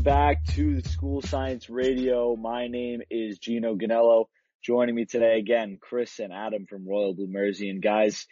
[0.00, 2.34] Welcome back to the School Science Radio.
[2.34, 4.24] My name is Gino Ganello.
[4.64, 7.68] Joining me today again, Chris and Adam from Royal Blue Mersey.
[7.68, 8.26] And guys,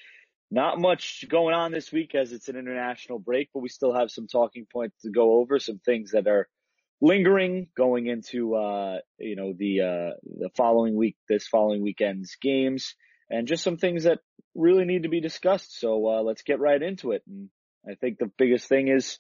[0.50, 4.10] not much going on this week as it's an international break, but we still have
[4.10, 6.48] some talking points to go over, some things that are
[7.02, 12.94] lingering going into uh, you know the uh, the following week, this following weekend's games,
[13.28, 14.20] and just some things that
[14.54, 15.78] really need to be discussed.
[15.78, 17.22] So uh, let's get right into it.
[17.28, 17.50] And
[17.86, 19.18] I think the biggest thing is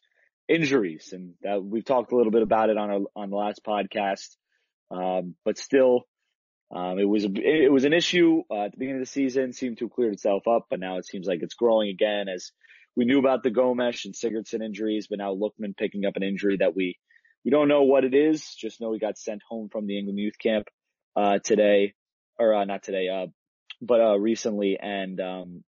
[0.48, 3.60] injuries, and that we've talked a little bit about it on our, on the last
[3.64, 4.36] podcast.
[4.90, 6.06] Um, but still,
[6.74, 9.52] um, it was it was an issue uh, at the beginning of the season.
[9.52, 12.28] Seemed to have cleared itself up, but now it seems like it's growing again.
[12.28, 12.52] As
[12.96, 16.56] we knew about the Gomes and Sigurdsson injuries, but now Lookman picking up an injury
[16.58, 16.98] that we
[17.44, 18.54] we don't know what it is.
[18.54, 20.66] Just know he got sent home from the England youth camp
[21.16, 21.94] uh, today,
[22.38, 23.26] or uh, not today, uh,
[23.80, 25.64] but uh, recently, and um,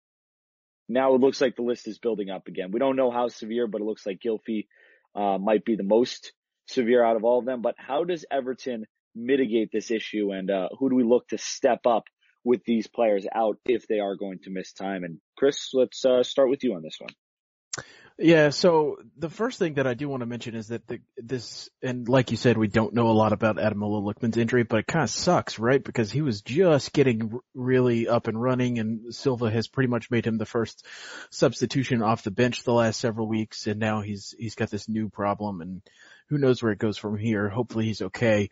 [0.88, 2.72] now it looks like the list is building up again.
[2.72, 4.68] We don't know how severe, but it looks like Gylfi
[5.16, 6.34] uh, might be the most
[6.68, 7.62] severe out of all of them.
[7.62, 11.82] But how does Everton mitigate this issue, and uh, who do we look to step
[11.86, 12.04] up
[12.44, 15.04] with these players out if they are going to miss time?
[15.04, 17.86] And Chris, let's uh, start with you on this one.
[18.18, 21.70] Yeah, so the first thing that I do want to mention is that the, this,
[21.82, 24.88] and like you said, we don't know a lot about Ademola Lookman's injury, but it
[24.88, 25.84] kind of sucks, right?
[25.84, 30.26] Because he was just getting really up and running and Silva has pretty much made
[30.26, 30.86] him the first
[31.30, 35.10] substitution off the bench the last several weeks and now he's, he's got this new
[35.10, 35.82] problem and
[36.30, 37.50] who knows where it goes from here.
[37.50, 38.50] Hopefully he's okay.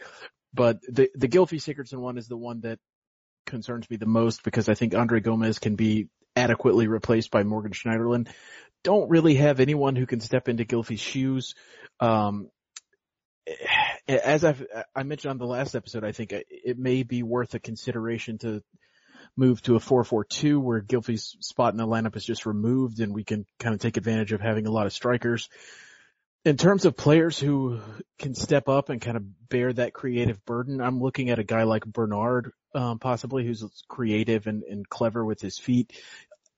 [0.53, 2.79] But the, the Gylfi Sigurdsson one is the one that
[3.45, 7.71] concerns me the most because I think Andre Gomes can be adequately replaced by Morgan
[7.71, 8.27] Schneiderlin
[8.83, 11.55] don't really have anyone who can step into Gylfi's shoes.
[11.99, 12.49] Um,
[14.07, 17.59] as I've, I mentioned on the last episode, I think it may be worth a
[17.59, 18.61] consideration to
[19.35, 23.23] move to a 4-4-2 where Gylfi's spot in the lineup is just removed and we
[23.23, 25.49] can kind of take advantage of having a lot of strikers.
[26.45, 27.79] In terms of players who
[28.19, 31.63] can step up and kind of bear that creative burden, I'm looking at a guy
[31.63, 35.93] like Bernard, um, possibly who's creative and, and clever with his feet.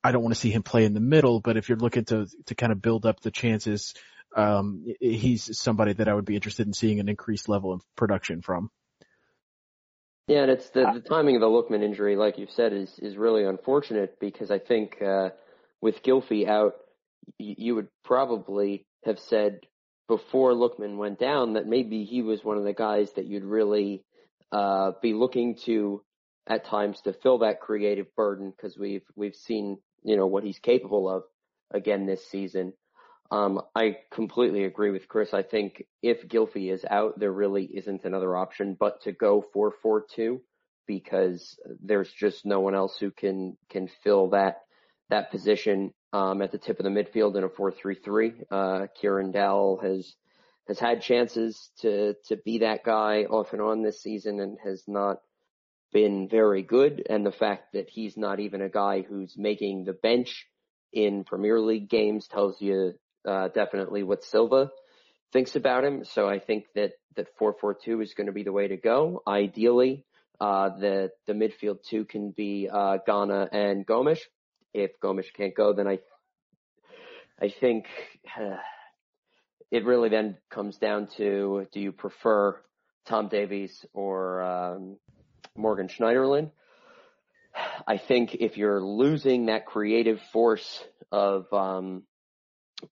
[0.06, 2.28] I don't want to see him play in the middle, but if you're looking to
[2.46, 3.96] to kind of build up the chances,
[4.36, 8.44] um, he's somebody that I would be interested in seeing an increased level of production
[8.44, 8.70] from.
[10.28, 13.18] Yeah, and it's the, the timing of the Lookman injury, like you've said, is is
[13.18, 15.30] really unfortunate because I think uh,
[15.82, 16.76] with Gylfi out,
[17.40, 19.62] y- you would probably have said
[20.08, 24.04] before Lookman went down that maybe he was one of the guys that you'd really
[24.52, 26.04] uh, be looking to
[26.48, 30.60] at times to fill that creative burden because we've we've seen you know, what he's
[30.60, 31.24] capable of
[31.72, 32.74] again this season.
[33.32, 35.34] Um, I completely agree with Chris.
[35.34, 40.40] I think if Gylfi is out, there really isn't another option but to go 4-4-2
[40.88, 44.62] because there's just no one else who can, can fill that,
[45.10, 48.44] that position, um, at the tip of the midfield in a 4-3-3.
[48.52, 50.14] Uh, Kieran Dowell has,
[50.68, 54.84] has had chances to, to be that guy off and on this season and has
[54.88, 55.18] not,
[55.96, 59.94] been very good, and the fact that he's not even a guy who's making the
[59.94, 60.46] bench
[60.92, 62.96] in Premier League games tells you
[63.26, 64.72] uh, definitely what Silva
[65.32, 66.04] thinks about him.
[66.04, 68.76] So I think that that four four two is going to be the way to
[68.76, 69.24] go.
[69.26, 70.04] Ideally,
[70.42, 74.20] uh, the the midfield two can be uh, Gana and Gomes.
[74.74, 76.00] If Gomes can't go, then I
[77.42, 77.86] I think
[78.38, 78.58] uh,
[79.72, 82.62] it really then comes down to do you prefer
[83.06, 84.98] Tom Davies or um,
[85.56, 86.52] Morgan Schneiderlin.
[87.88, 92.04] I think if you're losing that creative force of um,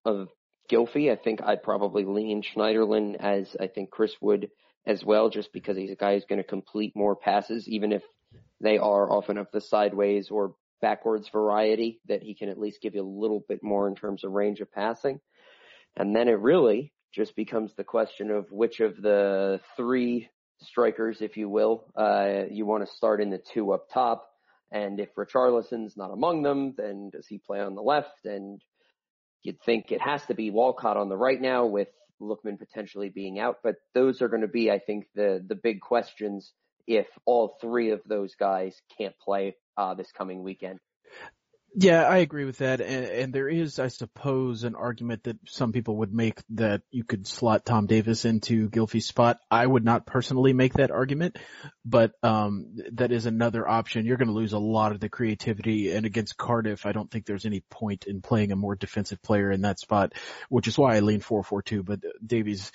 [0.05, 0.29] of
[0.71, 4.49] Gylfi, I think I'd probably lean Schneiderlin as I think Chris would
[4.85, 8.03] as well, just because he's a guy who's going to complete more passes, even if
[8.61, 12.95] they are often of the sideways or backwards variety, that he can at least give
[12.95, 15.19] you a little bit more in terms of range of passing.
[15.95, 20.29] And then it really just becomes the question of which of the three
[20.63, 21.85] strikers, if you will.
[21.95, 24.29] Uh, you want to start in the two up top.
[24.71, 28.25] And if Richarlison's not among them, then does he play on the left?
[28.25, 28.61] And
[29.43, 31.89] you'd think it has to be Walcott on the right now with
[32.21, 33.57] Lookman potentially being out.
[33.63, 36.51] But those are going to be, I think, the, the big questions
[36.87, 40.79] if all three of those guys can't play, uh, this coming weekend.
[41.75, 42.81] Yeah, I agree with that.
[42.81, 47.03] And, and, there is, I suppose, an argument that some people would make that you
[47.03, 49.39] could slot Tom Davies into Gylfi's spot.
[49.49, 51.37] I would not personally make that argument,
[51.83, 54.05] but, um, that is another option.
[54.05, 57.25] You're going to lose a lot of the creativity and against Cardiff, I don't think
[57.25, 60.13] there's any point in playing a more defensive player in that spot,
[60.49, 62.71] which is why I lean 4-4-2, but Davies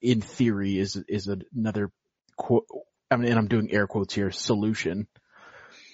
[0.00, 1.90] in theory is, is another
[2.36, 2.66] quote,
[3.10, 5.08] I mean, and I'm doing air quotes here, solution.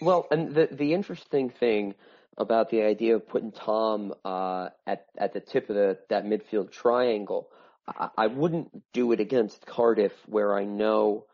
[0.02, 1.94] Well, and the, the interesting thing
[2.36, 6.72] about the idea of putting Tom uh, at at the tip of the that midfield
[6.72, 7.48] triangle.
[7.86, 11.26] I, I wouldn't do it against Cardiff where I know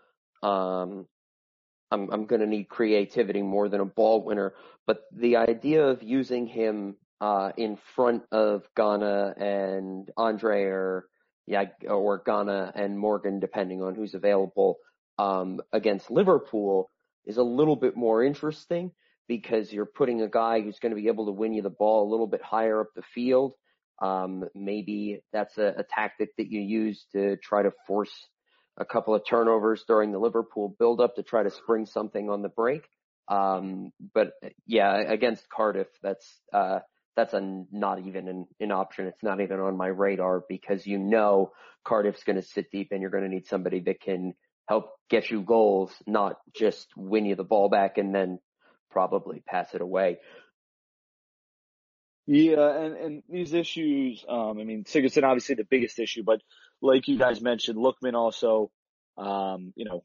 [0.43, 1.07] um,
[1.91, 4.55] I'm, I'm going to need creativity more than a ball winner.
[4.87, 11.07] But the idea of using him uh, in front of Gana and Andre or
[11.47, 14.79] yeah, or Gana and Morgan, depending on who's available,
[15.19, 16.91] um, against Liverpool
[17.25, 18.93] is a little bit more interesting
[19.31, 22.03] because you're putting a guy who's going to be able to win you the ball
[22.03, 23.55] a little bit higher up the field.
[24.03, 28.11] Um, maybe that's a, a tactic that you use to try to force
[28.77, 32.49] a couple of turnovers during the Liverpool build-up to try to spring something on the
[32.49, 32.83] break.
[33.29, 34.33] Um, but
[34.67, 36.81] yeah, against Cardiff, that's uh,
[37.15, 39.07] that's a not even an, an option.
[39.07, 41.53] It's not even on my radar because you know
[41.85, 44.35] Cardiff's going to sit deep and you're going to need somebody that can
[44.67, 48.41] help get you goals, not just win you the ball back and then
[48.91, 50.19] probably pass it away.
[52.27, 56.41] Yeah, and, and these issues, um, I mean, Sigurdsson obviously the biggest issue, but
[56.81, 58.71] like you guys mentioned, Lookman also,
[59.19, 60.05] um, you know,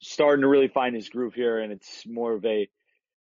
[0.00, 2.68] starting to really find his groove here, and it's more of a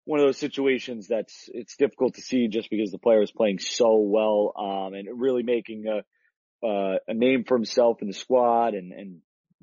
[0.05, 3.59] one of those situations that's it's difficult to see just because the player is playing
[3.59, 8.73] so well, um, and really making a uh, a name for himself in the squad
[8.73, 9.19] and and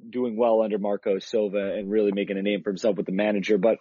[0.08, 3.58] doing well under Marco Silva and really making a name for himself with the manager.
[3.58, 3.78] But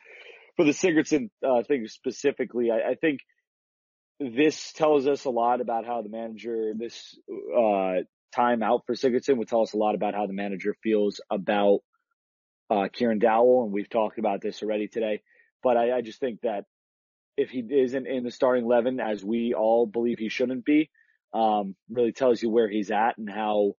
[0.60, 3.22] for the Sigurdsson uh, thing specifically, I, I think
[4.20, 7.18] this tells us a lot about how the manager this
[7.58, 8.04] uh,
[8.36, 11.80] time out for Sigurdsson would tell us a lot about how the manager feels about
[12.70, 15.22] uh, Kieran Dowell, and we've talked about this already today.
[15.64, 16.66] But I, I just think that
[17.38, 20.90] if he isn't in the starting eleven, as we all believe he shouldn't be,
[21.34, 23.76] um, really tells you where he's at and how,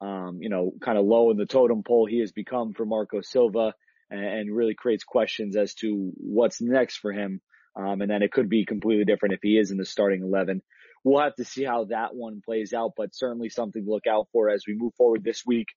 [0.00, 3.20] um, you know, kind of low in the totem pole he has become for Marco
[3.20, 3.74] Silva,
[4.10, 7.40] and, really creates questions as to what's next for him.
[7.76, 10.62] Um, and then it could be completely different if he is in the starting 11
[11.04, 14.28] we'll have to see how that one plays out, but certainly something to look out
[14.32, 15.68] for as we move forward this week.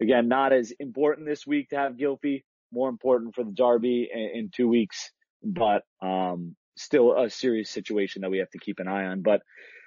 [0.00, 4.30] Again, not as important this week to have Gylfi, more important for the Derby in,
[4.34, 5.10] in two weeks,
[5.42, 9.22] but um, still a serious situation that we have to keep an eye on.
[9.22, 9.40] But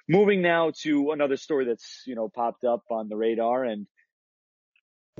[0.08, 3.86] moving now to another story that's you know popped up on the radar and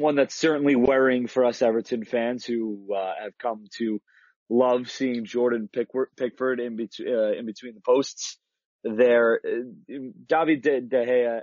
[0.01, 4.01] one that's certainly worrying for us Everton fans who uh, have come to
[4.49, 8.39] love seeing Jordan Pickford in, be- uh, in between the posts
[8.83, 9.41] there.
[9.47, 9.95] Uh,
[10.27, 11.41] David De, De Gea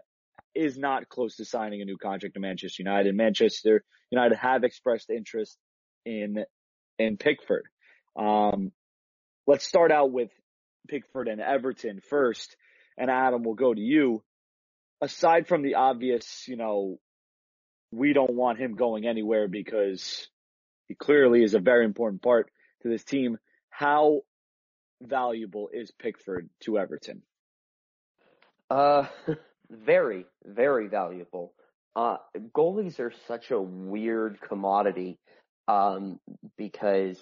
[0.55, 3.15] is not close to signing a new contract to Manchester United.
[3.15, 5.57] Manchester United have expressed interest
[6.05, 6.43] in
[6.97, 7.65] in Pickford.
[8.19, 8.71] Um,
[9.45, 10.31] let's start out with
[10.87, 12.55] Pickford and Everton first,
[12.97, 14.23] and Adam will go to you.
[14.99, 16.97] Aside from the obvious, you know,
[17.91, 20.27] we don't want him going anywhere because
[20.87, 22.51] he clearly is a very important part
[22.81, 23.37] to this team.
[23.69, 24.21] How
[25.01, 27.21] valuable is Pickford to Everton?
[28.69, 29.05] Uh,
[29.69, 31.53] very, very valuable.
[31.95, 32.17] Uh,
[32.55, 35.17] goalies are such a weird commodity,
[35.67, 36.19] um,
[36.57, 37.17] because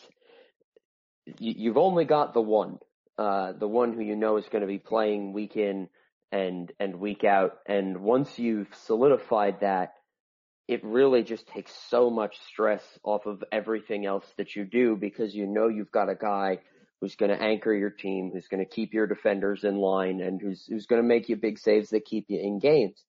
[1.40, 2.78] you, you've only got the one,
[3.18, 5.88] uh, the one who you know is going to be playing week in
[6.32, 7.58] and, and week out.
[7.66, 9.94] And once you've solidified that,
[10.68, 15.34] it really just takes so much stress off of everything else that you do because
[15.34, 16.60] you know you've got a guy
[17.02, 20.42] who's going to anchor your team, who's going to keep your defenders in line, and
[20.42, 23.04] who's who's going to make you big saves that keep you in games.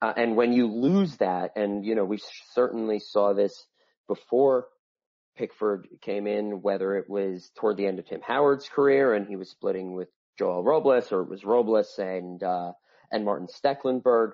[0.00, 2.20] Uh, and when you lose that, and you know we
[2.52, 3.66] certainly saw this
[4.06, 4.66] before
[5.36, 9.36] Pickford came in, whether it was toward the end of Tim Howard's career and he
[9.36, 12.72] was splitting with Joel Robles, or it was Robles and uh,
[13.10, 14.32] and Martin Stekelenburg.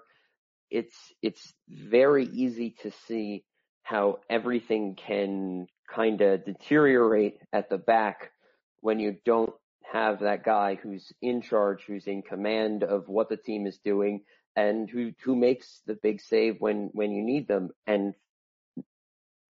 [0.74, 3.44] It's it's very easy to see
[3.84, 8.32] how everything can kind of deteriorate at the back
[8.80, 9.52] when you don't
[9.92, 14.22] have that guy who's in charge, who's in command of what the team is doing
[14.56, 17.70] and who, who makes the big save when, when you need them.
[17.86, 18.14] And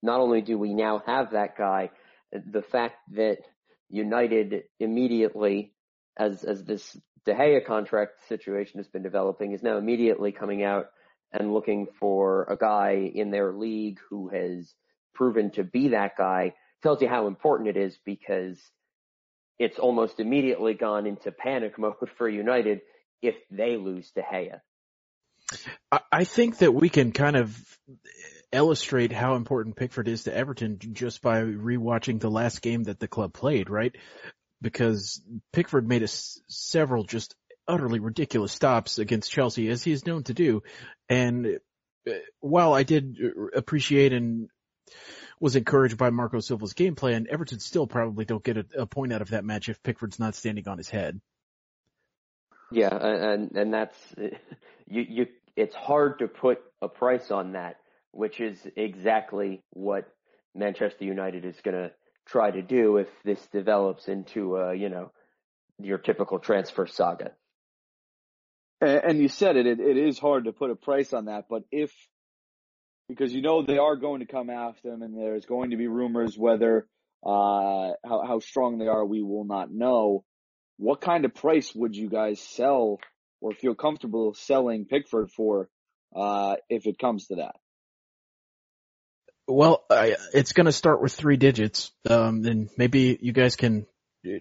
[0.03, 1.91] not only do we now have that guy,
[2.33, 3.39] the fact that
[3.89, 5.73] United immediately,
[6.19, 10.87] as, as this De Gea contract situation has been developing, is now immediately coming out
[11.35, 14.73] and looking for a guy in their league who has
[15.15, 18.59] proven to be that guy tells you how important it is because
[19.59, 22.81] it's almost immediately gone into panic mode for United
[23.21, 24.61] if they lose to Gea.
[26.11, 27.79] I think that we can kind of
[28.51, 33.09] illustrate how important Pickford is to Everton just by rewatching the last game that the
[33.09, 33.95] club played, right?
[34.63, 35.21] Because
[35.53, 37.35] Pickford made us several just
[37.67, 40.63] utterly ridiculous stops against Chelsea as he is known to do.
[41.09, 41.59] And
[42.09, 43.17] uh, while I did
[43.55, 44.49] appreciate and
[45.41, 49.13] was encouraged by Marco Silva's gameplay, and Everton still probably don't get a, a point
[49.13, 51.21] out of that match if Pickford's not standing on his head.
[52.71, 53.99] Yeah, and and that's
[54.87, 55.03] you.
[55.09, 57.77] You it's hard to put a price on that,
[58.11, 60.09] which is exactly what
[60.55, 61.93] Manchester United is going to
[62.27, 65.13] try to do if this develops into a, you know,
[65.79, 67.33] your typical transfer saga.
[68.81, 71.63] And you said it, it, it is hard to put a price on that, but
[71.71, 71.91] if,
[73.09, 75.87] because you know they are going to come after them and there's going to be
[75.87, 76.87] rumors whether,
[77.25, 80.25] uh, how, how strong they are, we will not know.
[80.77, 82.99] What kind of price would you guys sell
[83.41, 85.69] or feel comfortable selling Pickford for,
[86.15, 87.57] uh, if it comes to that?
[89.47, 91.93] Well, I, it's going to start with three digits.
[92.09, 93.87] Um, and maybe you guys can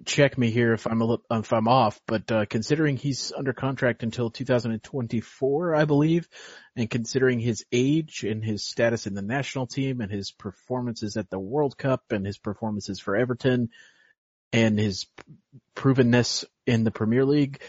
[0.06, 4.04] check me here if I'm a, if I'm off, but uh, considering he's under contract
[4.04, 6.28] until 2024, I believe,
[6.75, 11.30] and considering his age and his status in the national team and his performances at
[11.30, 13.70] the World Cup and his performances for Everton
[14.52, 15.08] and his
[15.75, 17.62] provenness in the Premier League,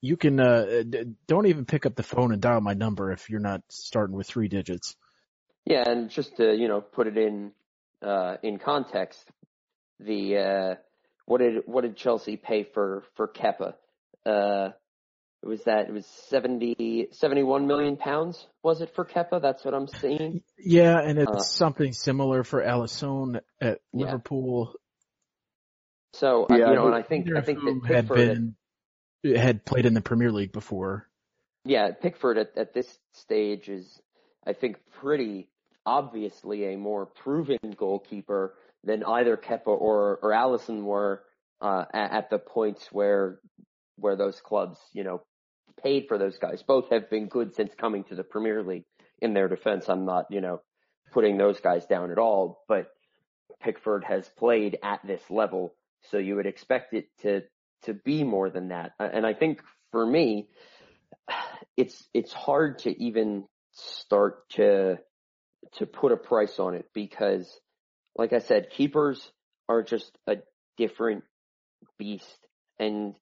[0.00, 0.82] you can uh,
[1.28, 4.26] don't even pick up the phone and dial my number if you're not starting with
[4.26, 4.96] three digits.
[5.64, 7.52] Yeah, and just to you know put it in
[8.02, 9.24] uh, in context,
[10.00, 10.74] the uh,
[11.26, 13.74] what did what did Chelsea pay for for Kepa?
[14.24, 14.70] Uh,
[15.44, 18.46] was that it was 70, 71 million pounds?
[18.62, 19.42] Was it for Kepa?
[19.42, 20.42] That's what I'm seeing.
[20.56, 24.70] Yeah, and it's uh, something similar for Alisson at Liverpool.
[24.72, 24.78] Yeah.
[26.20, 28.54] So uh, yeah, you know, and I think I think that had been
[29.24, 31.08] had, had played in the Premier League before.
[31.64, 34.00] Yeah, Pickford at, at this stage is,
[34.46, 35.48] I think, pretty
[35.86, 41.22] obviously a more proven goalkeeper than either Kepa or or Alisson were
[41.60, 43.38] uh, at, at the points where
[43.96, 45.22] where those clubs, you know,
[45.82, 46.62] paid for those guys.
[46.62, 48.84] Both have been good since coming to the Premier League.
[49.20, 50.62] In their defense, I'm not, you know,
[51.12, 52.88] putting those guys down at all, but
[53.60, 55.74] Pickford has played at this level,
[56.10, 57.42] so you would expect it to
[57.84, 58.92] to be more than that.
[58.98, 59.62] And I think
[59.92, 60.48] for me,
[61.76, 64.98] it's it's hard to even start to
[65.74, 67.48] to put a price on it because
[68.16, 69.30] like I said, keepers
[69.68, 70.36] are just a
[70.76, 71.24] different
[71.98, 72.46] beast.
[72.78, 73.14] And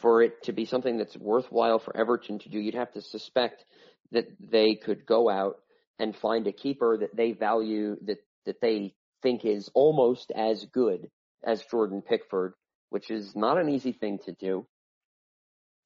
[0.00, 3.64] for it to be something that's worthwhile for Everton to do, you'd have to suspect
[4.12, 5.56] that they could go out
[5.98, 11.10] and find a keeper that they value, that, that they think is almost as good
[11.44, 12.54] as Jordan Pickford,
[12.90, 14.66] which is not an easy thing to do.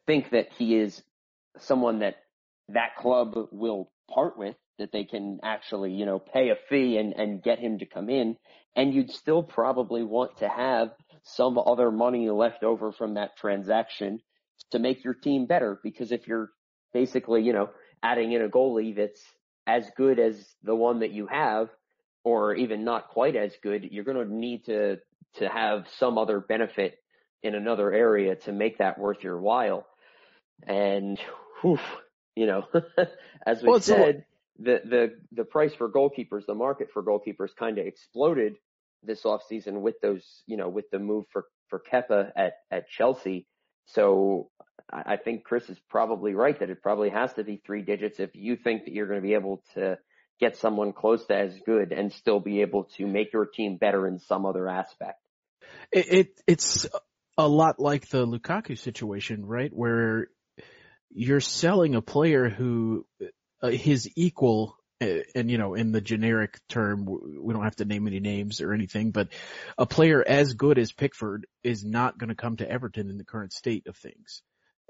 [0.06, 1.02] Think that he is
[1.58, 2.16] someone that
[2.68, 7.12] that club will part with that they can actually, you know, pay a fee and,
[7.14, 8.36] and get him to come in.
[8.76, 10.90] And you'd still probably want to have
[11.22, 14.20] some other money left over from that transaction
[14.72, 15.78] to make your team better.
[15.82, 16.50] Because if you're
[16.92, 17.70] basically, you know,
[18.02, 19.22] adding in a goalie that's
[19.66, 21.68] as good as the one that you have,
[22.24, 24.96] or even not quite as good, you're going to need to,
[25.36, 26.98] to have some other benefit
[27.42, 29.86] in another area to make that worth your while.
[30.66, 31.18] And,
[31.60, 31.78] whew,
[32.34, 32.66] you know,
[33.46, 34.24] as we well, said,
[34.58, 38.54] the the the price for goalkeepers, the market for goalkeepers kind of exploded
[39.02, 43.46] this offseason with those, you know, with the move for for Kepa at at Chelsea.
[43.86, 44.50] So
[44.90, 48.30] I think Chris is probably right that it probably has to be three digits if
[48.34, 49.98] you think that you're going to be able to
[50.40, 54.06] get someone close to as good and still be able to make your team better
[54.06, 55.20] in some other aspect.
[55.92, 56.86] It, it it's
[57.36, 59.72] a lot like the Lukaku situation, right?
[59.72, 60.28] Where
[61.10, 63.06] you're selling a player who
[63.64, 67.84] uh, his equal uh, and you know, in the generic term, we don't have to
[67.84, 69.28] name any names or anything, but
[69.76, 73.24] a player as good as Pickford is not going to come to Everton in the
[73.24, 74.42] current state of things.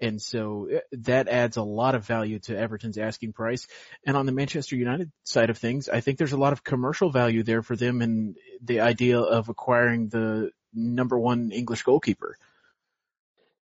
[0.02, 3.66] And so uh, that adds a lot of value to Everton's asking price.
[4.06, 7.10] And on the Manchester United side of things, I think there's a lot of commercial
[7.10, 12.36] value there for them and the idea of acquiring the number one English goalkeeper.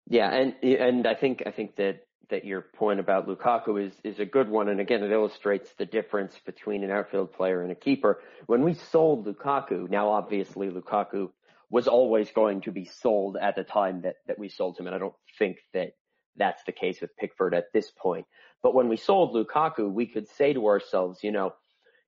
[0.09, 4.19] Yeah, and and I think I think that that your point about Lukaku is is
[4.19, 7.77] a good one, and again, it illustrates the difference between an outfield player and a
[7.77, 8.21] keeper.
[8.47, 11.31] When we sold Lukaku, now obviously Lukaku
[11.69, 14.97] was always going to be sold at the time that that we sold him, and
[14.97, 15.91] I don't think that
[16.37, 18.27] that's the case with Pickford at this point.
[18.63, 21.53] But when we sold Lukaku, we could say to ourselves, you know,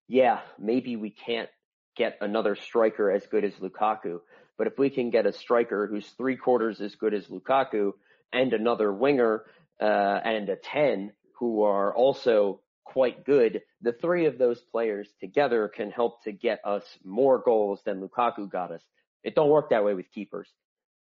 [0.08, 1.50] yeah, maybe we can't
[1.96, 4.20] get another striker as good as Lukaku,
[4.56, 7.92] but if we can get a striker who's three quarters as good as Lukaku
[8.32, 9.44] and another winger
[9.80, 13.62] uh, and a 10 who are also quite good.
[13.82, 18.50] The three of those players together can help to get us more goals than Lukaku
[18.50, 18.82] got us.
[19.22, 20.48] It don't work that way with keepers.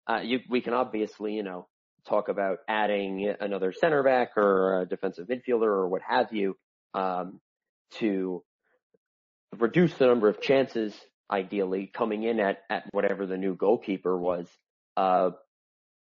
[0.08, 1.66] Uh, you, we can obviously, you know,
[2.08, 6.56] talk about adding another center back or a defensive midfielder or what have you,
[6.94, 7.40] um,
[7.98, 8.42] to
[9.58, 10.94] reduce the number of chances,
[11.30, 14.46] ideally coming in at, at whatever the new goalkeeper was.
[14.96, 15.30] Uh,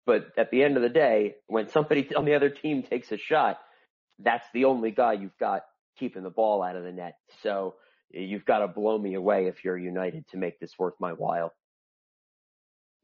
[0.05, 3.17] but at the end of the day, when somebody on the other team takes a
[3.17, 3.59] shot,
[4.19, 5.63] that's the only guy you've got
[5.97, 7.15] keeping the ball out of the net.
[7.43, 7.75] So
[8.11, 11.53] you've got to blow me away if you're United to make this worth my while.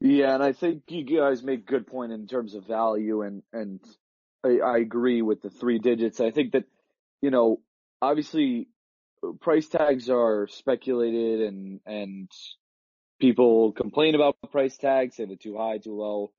[0.00, 3.80] Yeah, and I think you guys make good point in terms of value, and and
[4.44, 6.20] I, I agree with the three digits.
[6.20, 6.64] I think that
[7.20, 7.60] you know,
[8.00, 8.68] obviously,
[9.40, 12.30] price tags are speculated, and and
[13.20, 16.30] people complain about price tags, say they're too high, too low,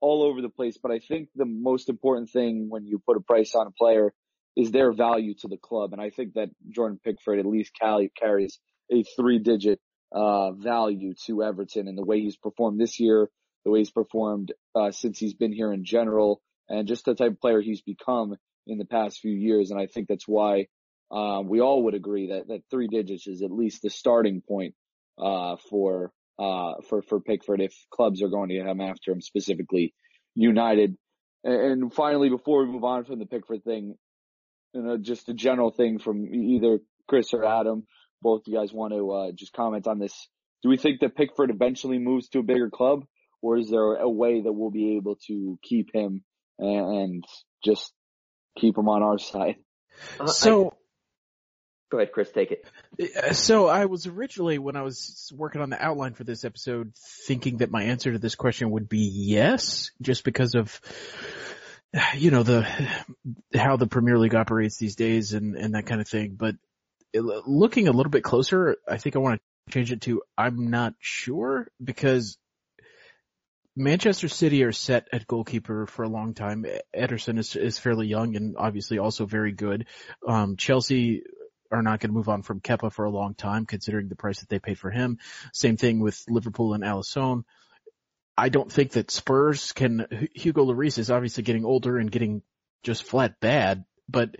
[0.00, 0.78] all over the place.
[0.80, 4.12] But I think the most important thing when you put a price on a player
[4.56, 8.58] is their value to the club, and I think that Jordan Pickford at least carries
[8.92, 9.80] a three digit
[10.12, 13.28] uh, value to Everton and the way he's performed this year,
[13.64, 17.32] the way he's performed uh, since he's been here in general, and just the type
[17.32, 18.36] of player he's become
[18.66, 19.70] in the past few years.
[19.70, 20.68] And I think that's why
[21.10, 24.74] uh, we all would agree that that three digits is at least the starting point
[25.18, 29.94] uh, for uh, for for Pickford if clubs are going to come after him specifically
[30.34, 30.96] United.
[31.42, 33.96] And finally, before we move on from the Pickford thing,
[34.72, 37.86] you know, just a general thing from either Chris or Adam
[38.24, 40.28] both you guys want to uh, just comment on this.
[40.64, 43.04] Do we think that Pickford eventually moves to a bigger club,
[43.42, 46.24] or is there a way that we'll be able to keep him
[46.58, 47.22] and
[47.62, 47.92] just
[48.58, 49.56] keep him on our side?
[50.26, 50.74] So.
[51.90, 52.64] Go ahead, Chris, take it.
[53.16, 56.92] Uh, so I was originally, when I was working on the outline for this episode,
[57.26, 60.80] thinking that my answer to this question would be yes, just because of,
[62.16, 62.66] you know, the,
[63.54, 66.34] how the Premier League operates these days and, and that kind of thing.
[66.36, 66.56] But
[67.14, 70.94] looking a little bit closer, I think I want to change it to I'm not
[70.98, 72.38] sure because
[73.76, 76.64] Manchester City are set at goalkeeper for a long time.
[76.96, 79.86] Ederson is, is fairly young and obviously also very good.
[80.26, 81.22] Um, Chelsea
[81.70, 84.40] are not going to move on from Kepa for a long time considering the price
[84.40, 85.18] that they paid for him.
[85.52, 87.44] Same thing with Liverpool and Alisson.
[88.36, 92.42] I don't think that Spurs can, Hugo Lloris is obviously getting older and getting
[92.82, 94.36] just flat bad, but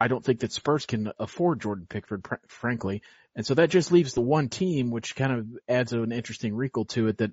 [0.00, 3.02] I don't think that Spurs can afford Jordan Pickford, frankly.
[3.34, 6.86] And so that just leaves the one team, which kind of adds an interesting wrinkle
[6.86, 7.30] to it that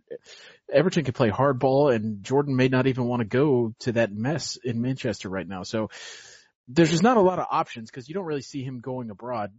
[0.72, 4.58] Everton can play hardball and Jordan may not even want to go to that mess
[4.64, 5.64] in Manchester right now.
[5.64, 5.90] So
[6.68, 9.52] there's just not a lot of options because you don't really see him going abroad,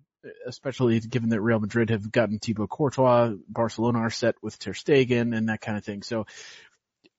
[0.47, 5.37] especially given that Real Madrid have gotten Thibaut Courtois, Barcelona are set with Ter Stegen
[5.37, 6.03] and that kind of thing.
[6.03, 6.27] So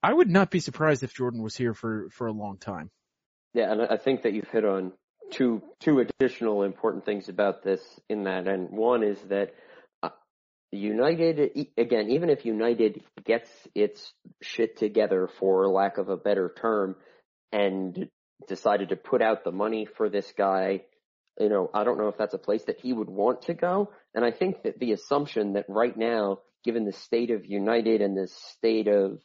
[0.04, 2.90] I would not be surprised if Jordan was here for, for a long time.
[3.54, 4.94] Yeah, and I think that you've hit on
[5.32, 9.54] two two additional important things about this in that, and one is that
[10.04, 10.10] uh,
[10.72, 16.96] United again, even if United gets its shit together, for lack of a better term,
[17.52, 18.10] and
[18.48, 20.84] decided to put out the money for this guy,
[21.40, 23.92] you know, I don't know if that's a place that he would want to go.
[24.14, 28.18] And I think that the assumption that right now, given the state of United and
[28.18, 29.22] the state of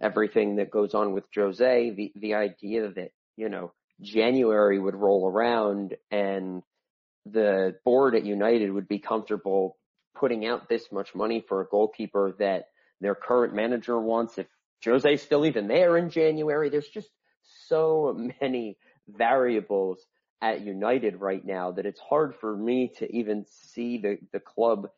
[0.00, 5.28] everything that goes on with Jose, the the idea that you know January would roll
[5.28, 6.62] around and
[7.26, 9.76] the board at United would be comfortable
[10.16, 12.64] putting out this much money for a goalkeeper that
[13.00, 14.38] their current manager wants.
[14.38, 14.46] If
[14.84, 17.08] Jose's still even there in January, there's just
[17.68, 18.76] so many
[19.08, 20.06] variables
[20.40, 24.88] at United right now that it's hard for me to even see the, the club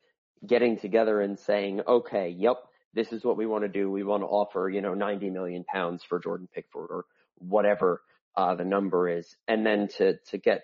[0.46, 2.56] getting together and saying, okay, yep,
[2.94, 3.90] this is what we want to do.
[3.90, 7.04] We want to offer, you know, 90 million pounds for Jordan Pickford or
[7.38, 8.02] whatever
[8.36, 9.36] uh, the number is.
[9.48, 10.62] And then to, to get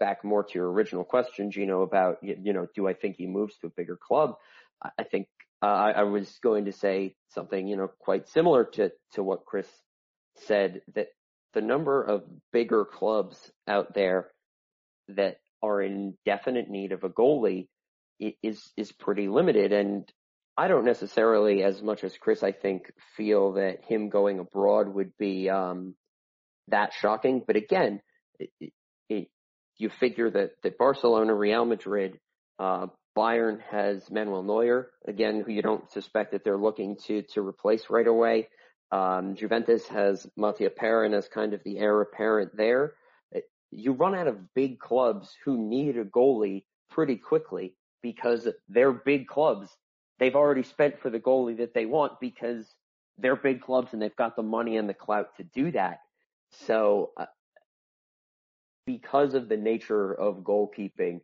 [0.00, 3.56] back more to your original question, Gino, about, you, know, do I think he moves
[3.58, 4.36] to a bigger club?
[4.98, 5.28] I think,
[5.62, 9.66] uh, I was going to say something, you know, quite similar to, to what Chris
[10.36, 11.08] said that
[11.54, 14.30] the number of bigger clubs out there
[15.08, 17.68] that are in definite need of a goalie
[18.42, 19.72] is, is pretty limited.
[19.72, 20.10] And
[20.56, 25.16] I don't necessarily, as much as Chris, I think, feel that him going abroad would
[25.18, 25.94] be, um,
[26.68, 27.42] that shocking.
[27.46, 28.00] But again,
[28.38, 28.72] it,
[29.08, 29.28] it,
[29.78, 32.18] you figure that, that Barcelona, Real Madrid,
[32.58, 32.86] uh,
[33.16, 37.84] Bayern has Manuel Neuer, again, who you don't suspect that they're looking to, to replace
[37.90, 38.48] right away.
[38.90, 42.94] Um, Juventus has Mattia Perin as kind of the heir apparent there.
[43.70, 49.26] You run out of big clubs who need a goalie pretty quickly because they're big
[49.26, 49.68] clubs.
[50.18, 52.66] They've already spent for the goalie that they want because
[53.18, 56.00] they're big clubs and they've got the money and the clout to do that.
[56.52, 57.26] So, uh,
[58.86, 61.20] because of the nature of goalkeeping,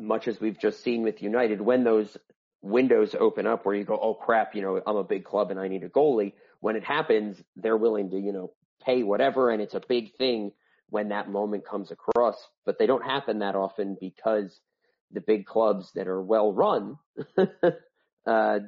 [0.00, 2.16] much as we've just seen with United, when those
[2.64, 5.60] windows open up where you go, oh crap, you know, I'm a big club and
[5.60, 6.32] I need a goalie.
[6.60, 8.52] When it happens, they're willing to, you know,
[8.84, 10.52] pay whatever and it's a big thing
[10.88, 14.58] when that moment comes across, but they don't happen that often because
[15.12, 16.98] the big clubs that are well run,
[18.26, 18.58] uh,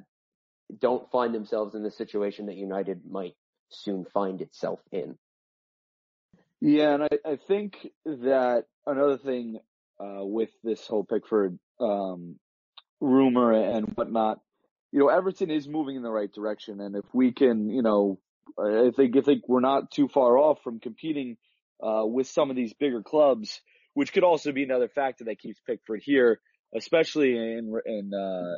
[0.79, 3.35] don't find themselves in the situation that United might
[3.71, 5.17] soon find itself in.
[6.61, 9.59] Yeah, and I, I think that another thing
[10.01, 12.37] uh, with this whole Pickford um,
[13.01, 14.41] rumor and whatnot,
[14.93, 18.19] you know, Everton is moving in the right direction, and if we can, you know,
[18.59, 21.37] I think I think we're not too far off from competing
[21.83, 23.61] uh, with some of these bigger clubs,
[23.95, 26.41] which could also be another factor that keeps Pickford here,
[26.75, 28.57] especially in in uh,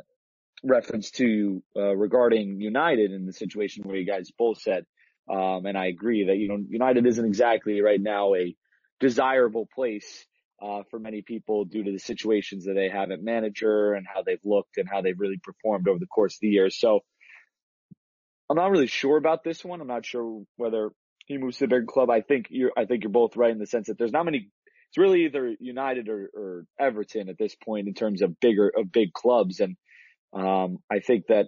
[0.63, 4.85] reference to uh, regarding United in the situation where you guys both said,
[5.29, 8.55] um, and I agree that you know United isn't exactly right now a
[8.99, 10.25] desirable place
[10.61, 14.21] uh, for many people due to the situations that they have at manager and how
[14.23, 16.69] they've looked and how they've really performed over the course of the year.
[16.69, 16.99] So
[18.49, 19.79] I'm not really sure about this one.
[19.79, 20.91] I'm not sure whether
[21.27, 22.09] he moves to the bigger club.
[22.09, 24.49] I think you're, I think you're both right in the sense that there's not many,
[24.89, 28.91] it's really either United or, or Everton at this point in terms of bigger, of
[28.91, 29.59] big clubs.
[29.59, 29.77] And,
[30.33, 31.47] um, I think that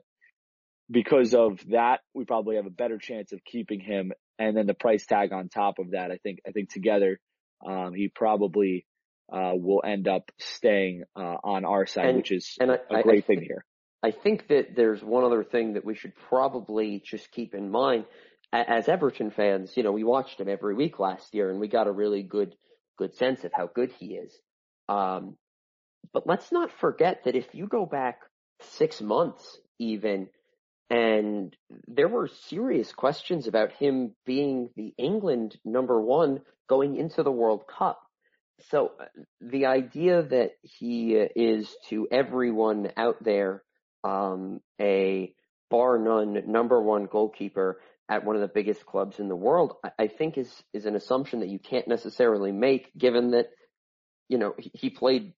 [0.90, 4.12] because of that, we probably have a better chance of keeping him.
[4.38, 7.20] And then the price tag on top of that, I think, I think together,
[7.66, 8.86] um, he probably,
[9.32, 13.04] uh, will end up staying uh, on our side, and, which is and I, a
[13.04, 13.66] great I, thing here.
[14.04, 18.06] I think that there's one other thing that we should probably just keep in mind.
[18.54, 21.88] As Everton fans, you know, we watched him every week last year, and we got
[21.88, 22.56] a really good
[22.98, 24.38] good sense of how good he is.
[24.90, 25.38] Um,
[26.14, 28.20] but let's not forget that if you go back
[28.62, 30.28] six months, even,
[30.90, 31.56] and
[31.88, 37.64] there were serious questions about him being the England number one going into the World
[37.68, 38.02] Cup.
[38.70, 39.06] So uh,
[39.40, 43.64] the idea that he is to everyone out there
[44.04, 45.34] um, a
[45.70, 50.08] bar none number one goalkeeper at one of the biggest clubs in the world, I,
[50.08, 53.48] think is is an assumption that you can't necessarily make, given that
[54.28, 55.34] you know he, he played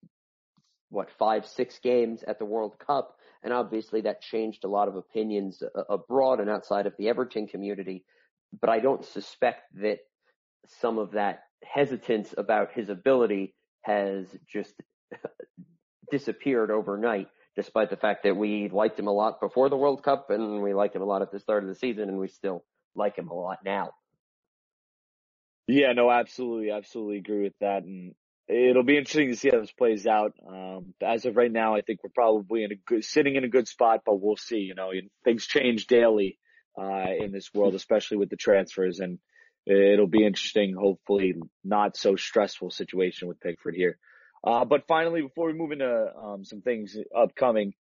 [0.90, 4.96] what five six games at the World Cup, and obviously that changed a lot of
[4.96, 8.06] opinions uh, abroad and outside of the Everton community.
[8.60, 10.00] But I don't suspect that
[10.80, 14.74] some of that hesitance about his ability has just
[16.12, 20.30] disappeared overnight, despite the fact that we liked him a lot before the World Cup
[20.30, 22.64] and we liked him a lot at the start of the season and we still
[22.96, 23.92] like him a lot now.
[25.68, 27.84] Yeah, no, absolutely, absolutely agree with that.
[27.84, 28.14] And
[28.48, 30.34] it'll be interesting to see how this plays out.
[30.48, 33.50] Um, as of right now, I think we're probably in a good, sitting in a
[33.50, 34.92] good spot, but we'll see, you know,
[35.24, 36.38] things change daily,
[36.78, 39.20] uh, in this world, especially with the transfers and,
[39.66, 40.76] it'll be interesting.
[40.76, 43.98] Hopefully, not so stressful situation with Pickford here.
[44.46, 47.74] Uh, but finally, before we move into um, some things upcoming,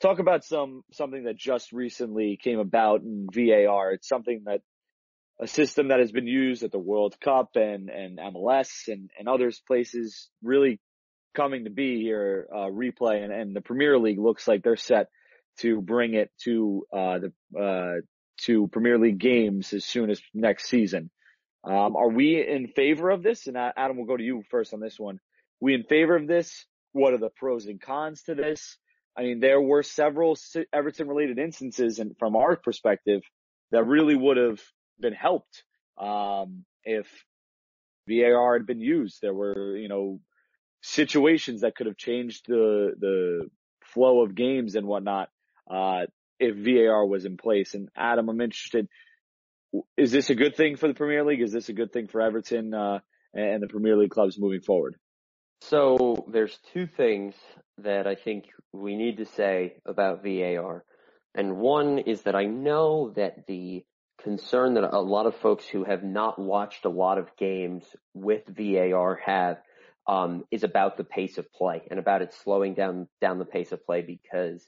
[0.00, 3.92] talk about some something that just recently came about in VAR.
[3.92, 4.62] It's something that
[5.40, 9.28] a system that has been used at the World Cup and and MLS and and
[9.28, 10.80] others places really
[11.34, 12.48] coming to be here.
[12.52, 15.08] Uh, replay and, and the Premier League looks like they're set
[15.58, 18.00] to bring it to uh, the uh,
[18.42, 21.10] to Premier League games as soon as next season.
[21.62, 23.46] Um, are we in favor of this?
[23.46, 25.20] And Adam, we'll go to you first on this one.
[25.60, 26.64] We in favor of this?
[26.92, 28.76] What are the pros and cons to this?
[29.16, 30.36] I mean, there were several
[30.72, 33.22] Everton related instances and from our perspective
[33.70, 34.60] that really would have
[34.98, 35.64] been helped,
[35.98, 37.06] um, if
[38.08, 39.18] VAR had been used.
[39.20, 40.20] There were, you know,
[40.82, 43.50] situations that could have changed the, the
[43.84, 45.28] flow of games and whatnot,
[45.70, 46.06] uh,
[46.38, 47.74] if VAR was in place.
[47.74, 48.88] And Adam, I'm interested,
[49.96, 51.40] is this a good thing for the Premier League?
[51.40, 53.00] Is this a good thing for Everton uh,
[53.34, 54.96] and the Premier League clubs moving forward?
[55.62, 57.34] So there's two things
[57.78, 60.84] that I think we need to say about VAR.
[61.34, 63.84] And one is that I know that the
[64.22, 68.42] concern that a lot of folks who have not watched a lot of games with
[68.48, 69.58] VAR have
[70.06, 73.70] um, is about the pace of play and about it slowing down down the pace
[73.72, 74.66] of play because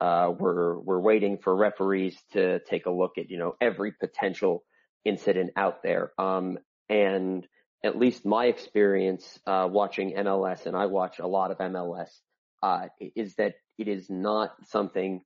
[0.00, 4.64] uh, we're we're waiting for referees to take a look at you know every potential
[5.04, 6.12] incident out there.
[6.18, 7.46] Um, and
[7.84, 12.08] at least my experience uh, watching MLS, and I watch a lot of MLS,
[12.62, 15.22] uh, is that it is not something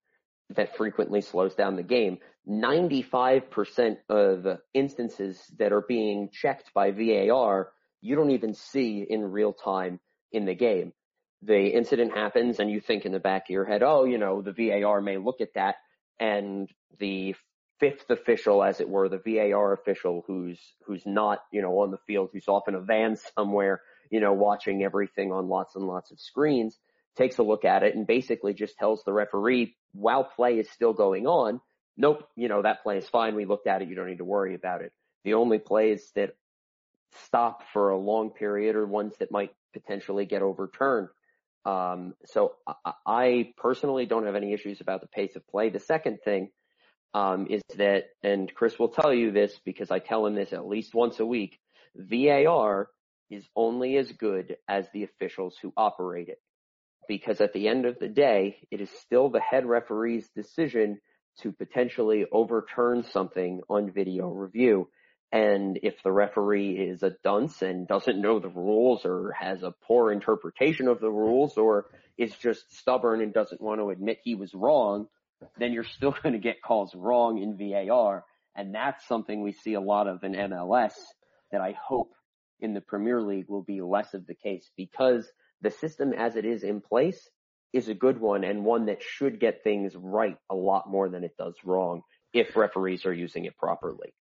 [0.50, 2.18] that frequently slows down the game.
[2.48, 9.52] 95% of instances that are being checked by VAR, you don't even see in real
[9.52, 9.98] time
[10.32, 10.92] in the game
[11.46, 14.42] the incident happens and you think in the back of your head, oh, you know,
[14.42, 15.76] the VAR may look at that
[16.18, 17.34] and the
[17.78, 21.98] fifth official, as it were, the VAR official who's, who's not, you know, on the
[22.06, 23.80] field, who's off in a van somewhere,
[24.10, 26.78] you know, watching everything on lots and lots of screens,
[27.16, 30.92] takes a look at it and basically just tells the referee while play is still
[30.92, 31.60] going on,
[31.96, 33.34] nope, you know, that play is fine.
[33.34, 33.88] We looked at it.
[33.88, 34.92] You don't need to worry about it.
[35.24, 36.34] The only plays that
[37.24, 41.08] stop for a long period are ones that might potentially get overturned.
[41.66, 42.52] Um, so
[42.84, 45.68] I, I, personally don't have any issues about the pace of play.
[45.68, 46.50] The second thing
[47.12, 50.68] um, is that, and Chris will tell you this because I tell him this at
[50.68, 51.58] least once a week,
[51.96, 52.88] VAR
[53.30, 56.40] is only as good as the officials who operate it.
[57.08, 61.00] Because at the end of the day, it is still the head referee's decision
[61.40, 64.88] to potentially overturn something on video review.
[65.32, 69.74] And if the referee is a dunce and doesn't know the rules or has a
[69.86, 71.86] poor interpretation of the rules or
[72.16, 75.08] is just stubborn and doesn't want to admit he was wrong,
[75.58, 78.24] then you're still going to get calls wrong in VAR.
[78.54, 80.94] And that's something we see a lot of in MLS
[81.50, 82.12] that I hope
[82.60, 86.44] in the Premier League will be less of the case because the system as it
[86.44, 87.28] is in place
[87.72, 91.24] is a good one and one that should get things right a lot more than
[91.24, 94.14] it does wrong if referees are using it properly.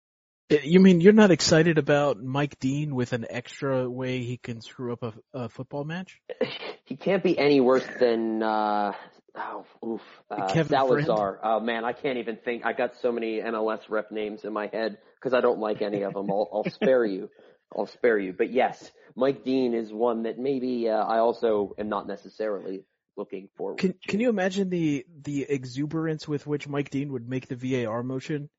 [0.54, 4.60] Uh, you mean you're not excited about Mike Dean with an extra way he can
[4.60, 6.20] screw up a, a football match?
[6.86, 8.92] He can't be any worse than uh
[9.34, 11.40] oh oof uh, Kevin Salazar.
[11.42, 12.66] Oh man, I can't even think.
[12.66, 16.02] I got so many MLS rep names in my head because I don't like any
[16.02, 16.30] of them.
[16.30, 17.30] I'll, I'll spare you.
[17.74, 18.34] I'll spare you.
[18.34, 22.84] But yes, Mike Dean is one that maybe uh, I also am not necessarily
[23.16, 23.78] looking forward.
[23.78, 23.98] Can to.
[24.06, 28.50] Can you imagine the the exuberance with which Mike Dean would make the VAR motion?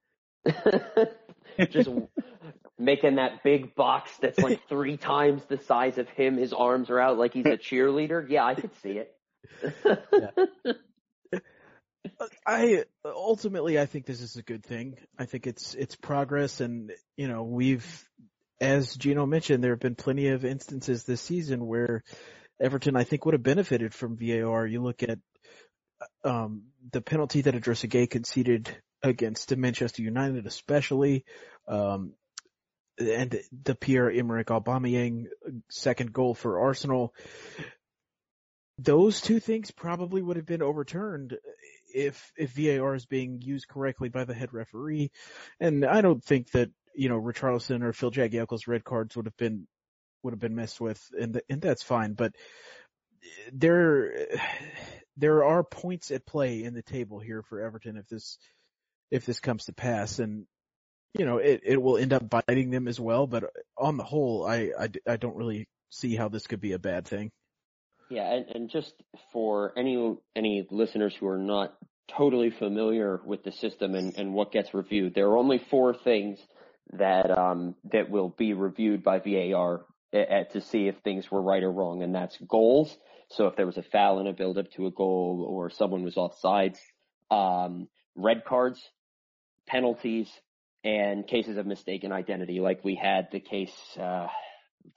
[1.70, 1.90] just
[2.78, 6.38] making that big box that's like three times the size of him.
[6.38, 8.26] His arms are out like he's a cheerleader.
[8.30, 9.16] Yeah, I could see it.
[12.46, 14.98] I ultimately I think this is a good thing.
[15.18, 18.08] I think it's it's progress, and you know we've,
[18.62, 22.04] as Gino mentioned, there have been plenty of instances this season where
[22.62, 24.66] Everton I think would have benefited from VAR.
[24.68, 25.20] You look at
[26.24, 31.26] um, the penalty that Idrissa Gueye conceded against Manchester United, especially,
[31.68, 32.14] um,
[32.98, 35.26] and the Pierre Emerick Aubameyang
[35.70, 37.14] second goal for Arsenal.
[38.78, 41.38] Those two things probably would have been overturned
[41.94, 45.12] if if VAR is being used correctly by the head referee,
[45.60, 49.38] and I don't think that you know Richarlison or Phil Jagielka's red cards would have
[49.38, 49.68] been
[50.24, 52.14] would have been messed with, and and that's fine.
[52.14, 52.34] But
[53.54, 54.28] there
[55.18, 58.38] there are points at play in the table here for Everton if this
[59.16, 60.46] if this comes to pass, and
[61.18, 63.28] you know it it will end up biting them as well.
[63.28, 63.46] But
[63.78, 67.08] on the whole, I I, I don't really see how this could be a bad
[67.08, 67.32] thing.
[68.10, 68.94] Yeah, and, and just
[69.32, 71.76] for any any listeners who are not
[72.08, 76.40] totally familiar with the system and, and what gets reviewed, there are only four things
[76.94, 81.64] that um, that will be reviewed by VAR at, to see if things were right
[81.64, 82.96] or wrong, and that's goals.
[83.30, 86.04] So if there was a foul in a build up to a goal or someone
[86.04, 86.78] was offside,
[87.32, 88.80] um, red cards,
[89.68, 90.30] penalties,
[90.86, 94.28] and cases of mistaken identity, like we had the case uh,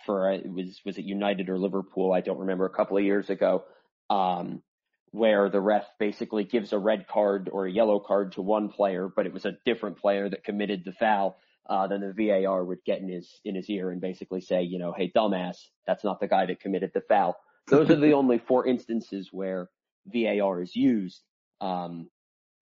[0.05, 2.13] for it was was it United or Liverpool?
[2.13, 3.65] I don't remember a couple of years ago,
[4.11, 4.63] um,
[5.11, 9.09] where the ref basically gives a red card or a yellow card to one player,
[9.15, 11.39] but it was a different player that committed the foul.
[11.69, 14.79] Uh, then the VAR would get in his in his ear and basically say, you
[14.79, 17.35] know, hey dumbass, that's not the guy that committed the foul.
[17.67, 19.71] Those are the only four instances where
[20.07, 21.23] VAR is used.
[21.63, 22.11] Um,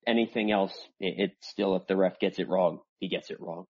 [0.06, 3.66] anything else, it, it's still if the ref gets it wrong, he gets it wrong.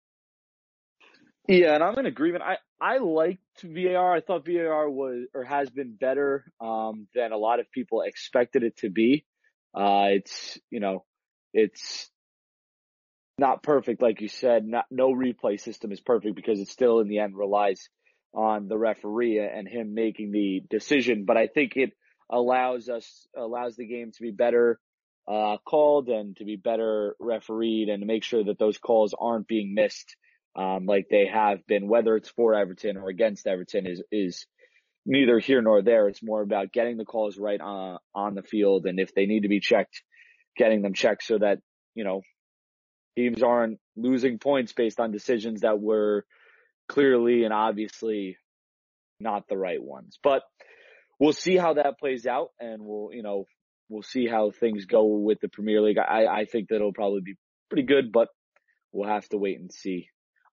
[1.48, 2.44] Yeah, and I'm in agreement.
[2.44, 4.16] I I liked VAR.
[4.16, 8.64] I thought VAR was or has been better um, than a lot of people expected
[8.64, 9.26] it to be.
[9.74, 11.06] Uh, it's you know,
[11.54, 12.10] it's
[13.38, 14.66] not perfect like you said.
[14.66, 17.90] Not no replay system is perfect because it still in the end relies
[18.34, 21.26] on the referee and him making the decision.
[21.26, 21.92] But I think it
[22.30, 24.80] allows us allows the game to be better
[25.28, 29.48] uh, called and to be better refereed and to make sure that those calls aren't
[29.48, 30.16] being missed
[30.56, 34.46] um, like they have been, whether it's for Everton or against Everton is is
[35.06, 36.08] neither here nor there.
[36.08, 39.42] It's more about getting the calls right on on the field, and if they need
[39.42, 40.02] to be checked,
[40.58, 41.60] getting them checked so that
[41.94, 42.22] you know
[43.18, 46.26] teams aren't losing points based on decisions that were
[46.88, 48.38] clearly and obviously
[49.20, 50.18] not the right ones.
[50.24, 50.44] But
[51.20, 53.46] we'll see how that plays out, and we'll you know
[53.90, 55.98] we'll see how things go with the Premier League.
[55.98, 57.36] I, I think that it'll probably be
[57.70, 58.30] pretty good, but
[58.92, 60.10] we'll have to wait and see.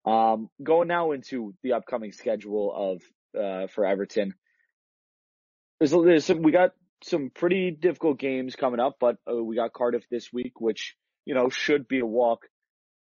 [0.06, 4.34] Um, going now into the upcoming schedule of uh, for Everton.
[5.80, 6.72] There's, there's some, we got
[7.04, 11.36] some pretty difficult games coming up, but uh, we got Cardiff this week, which you
[11.36, 12.46] know should be a walk.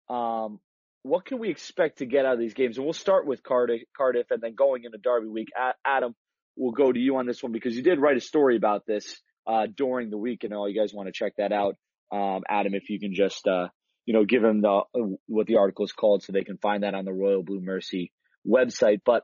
[0.09, 0.59] Um,
[1.03, 2.77] what can we expect to get out of these games?
[2.77, 5.49] And we'll start with Cardiff, Cardiff, and then going into Derby week.
[5.85, 6.15] Adam,
[6.55, 9.19] we'll go to you on this one because you did write a story about this
[9.47, 11.75] uh, during the week, and all you guys want to check that out.
[12.11, 13.67] Um, Adam, if you can just uh,
[14.05, 14.81] you know, give them the,
[15.27, 18.11] what the article is called so they can find that on the Royal Blue Mersey
[18.47, 19.01] website.
[19.05, 19.23] But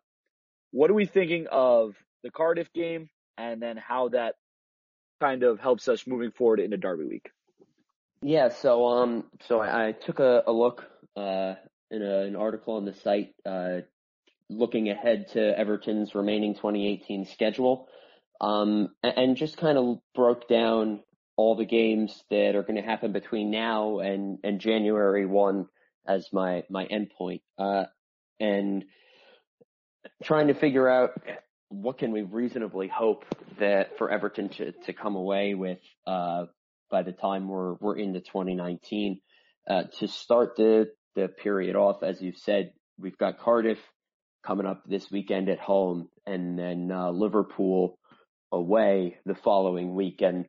[0.72, 4.36] what are we thinking of the Cardiff game and then how that
[5.20, 7.30] kind of helps us moving forward into Derby week?
[8.22, 11.56] Yeah, so um, so I, I took a, a look uh,
[11.90, 13.80] in a, an article on the site uh,
[14.50, 17.88] looking ahead to Everton's remaining 2018 schedule,
[18.42, 21.02] um, and just kind of broke down
[21.36, 25.68] all the games that are going to happen between now and, and January 1
[26.08, 27.42] as my, my endpoint.
[27.58, 27.86] Uh,
[28.40, 28.86] and
[30.24, 31.12] trying to figure out
[31.70, 33.26] what can we reasonably hope
[33.60, 36.46] that for Everton to, to come away with, uh,
[36.90, 39.22] by the time we're, we're into 2019.
[39.70, 43.80] Uh, to start the, the period off, as you've said, we've got Cardiff
[44.46, 48.00] coming up this weekend at home and then, uh, Liverpool
[48.52, 50.22] away the following week.
[50.22, 50.46] And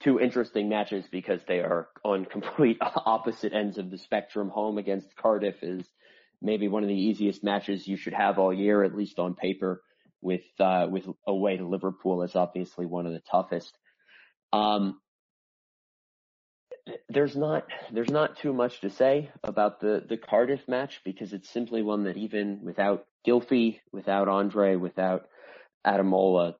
[0.00, 4.48] two interesting matches because they are on complete opposite ends of the spectrum.
[4.50, 5.86] Home against Cardiff is
[6.42, 9.82] maybe one of the easiest matches you should have all year, at least on paper.
[10.22, 13.76] With uh, with away to Liverpool is obviously one of the toughest.
[14.52, 14.98] Um,
[17.08, 21.50] there's not there's not too much to say about the the Cardiff match because it's
[21.50, 25.26] simply one that even without Gylfi, without Andre, without
[25.86, 26.54] Ademola,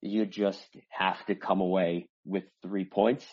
[0.00, 3.26] you just have to come away with three points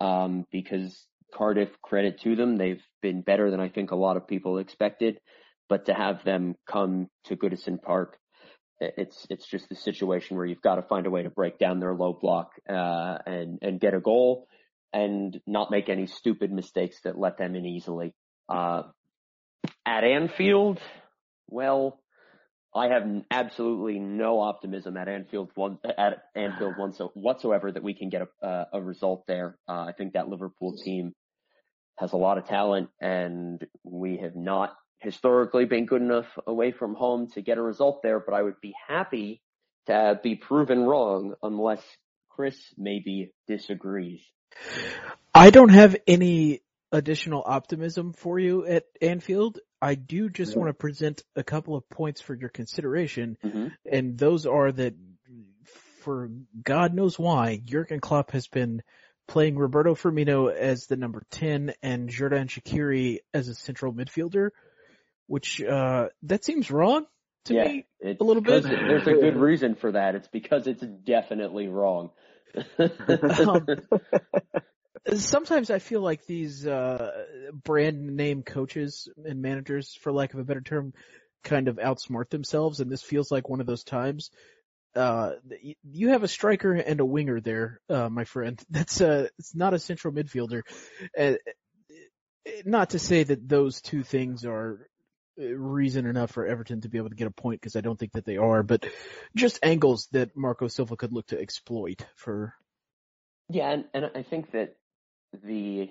[0.00, 4.26] um, because Cardiff, credit to them, they've been better than I think a lot of
[4.26, 5.18] people expected.
[5.68, 8.16] But to have them come to Goodison Park,
[8.80, 11.80] it's it's just the situation where you've got to find a way to break down
[11.80, 14.46] their low block uh, and and get a goal
[14.92, 18.14] and not make any stupid mistakes that let them in easily.
[18.48, 18.84] Uh,
[19.84, 20.80] at Anfield,
[21.48, 22.00] well,
[22.78, 27.94] I have absolutely no optimism at Anfield one, at Anfield one so whatsoever that we
[27.94, 29.58] can get a, uh, a result there.
[29.68, 31.12] Uh, I think that Liverpool team
[31.98, 36.94] has a lot of talent and we have not historically been good enough away from
[36.94, 39.42] home to get a result there, but I would be happy
[39.86, 41.82] to be proven wrong unless
[42.30, 44.20] Chris maybe disagrees.
[45.34, 46.60] I don't have any
[46.92, 49.58] additional optimism for you at Anfield.
[49.80, 53.68] I do just want to present a couple of points for your consideration, mm-hmm.
[53.90, 54.94] and those are that
[56.00, 56.30] for
[56.64, 58.82] God knows why, Jurgen Klopp has been
[59.26, 64.50] playing Roberto Firmino as the number 10 and Xherdan Shaqiri as a central midfielder,
[65.26, 67.06] which, uh, that seems wrong
[67.44, 68.62] to yeah, me a little bit.
[68.62, 70.14] There's a good reason for that.
[70.14, 72.10] It's because it's definitely wrong.
[72.78, 73.66] um,
[75.16, 77.24] sometimes I feel like these uh,
[77.64, 80.92] brand name coaches and managers, for lack of a better term,
[81.44, 84.30] kind of outsmart themselves, and this feels like one of those times.
[84.94, 85.32] Uh,
[85.84, 88.60] you have a striker and a winger there, uh, my friend.
[88.70, 90.62] That's uh, it's not a central midfielder.
[91.18, 91.34] Uh,
[92.64, 94.88] not to say that those two things are
[95.40, 97.98] uh, reason enough for Everton to be able to get a point because I don't
[97.98, 98.86] think that they are, but
[99.36, 102.54] just angles that Marco Silva could look to exploit for.
[103.50, 104.76] Yeah, and, and I think that
[105.32, 105.90] the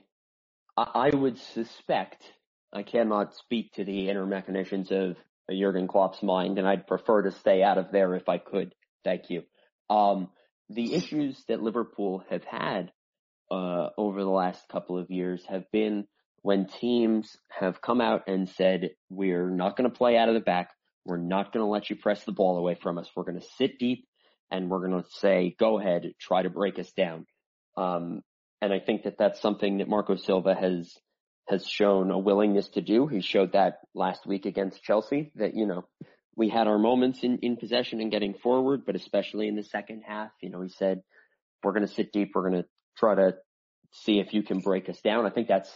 [0.76, 2.24] I would suspect
[2.72, 5.18] I cannot speak to the inner machinations of
[5.50, 8.76] Jurgen Klopp's mind, and I'd prefer to stay out of there if I could.
[9.04, 9.44] Thank you.
[9.90, 10.30] Um,
[10.70, 12.92] the issues that Liverpool have had
[13.50, 16.06] uh, over the last couple of years have been
[16.42, 20.42] when teams have come out and said, "We're not going to play out of the
[20.42, 20.72] back.
[21.06, 23.10] We're not going to let you press the ball away from us.
[23.16, 24.06] We're going to sit deep,
[24.52, 27.26] and we're going to say, go ahead, try to break us down."
[27.78, 28.22] Um,
[28.62, 30.92] and I think that that's something that Marco Silva has
[31.50, 33.08] has shown a willingness to do.
[33.08, 35.88] He showed that last week against Chelsea that, you know,
[36.36, 40.04] we had our moments in, in possession and getting forward, but especially in the second
[40.06, 41.02] half, you know, he said,
[41.64, 42.32] we're going to sit deep.
[42.36, 43.36] We're going to try to
[43.94, 45.26] see if you can break us down.
[45.26, 45.72] I think that's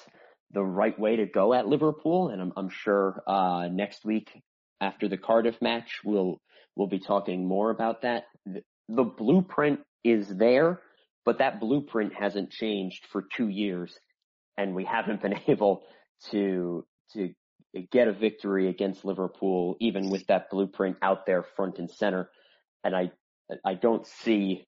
[0.52, 2.28] the right way to go at Liverpool.
[2.28, 4.30] And I'm, I'm sure, uh, next week
[4.82, 6.42] after the Cardiff match, we'll,
[6.76, 8.26] we'll be talking more about that.
[8.46, 10.82] The, the blueprint is there
[11.26, 13.98] but that blueprint hasn't changed for two years
[14.58, 15.84] and we haven't been able
[16.32, 17.34] to, to
[17.92, 22.30] get a victory against Liverpool, even with that blueprint out there front and center.
[22.84, 23.12] And I,
[23.66, 24.66] I don't see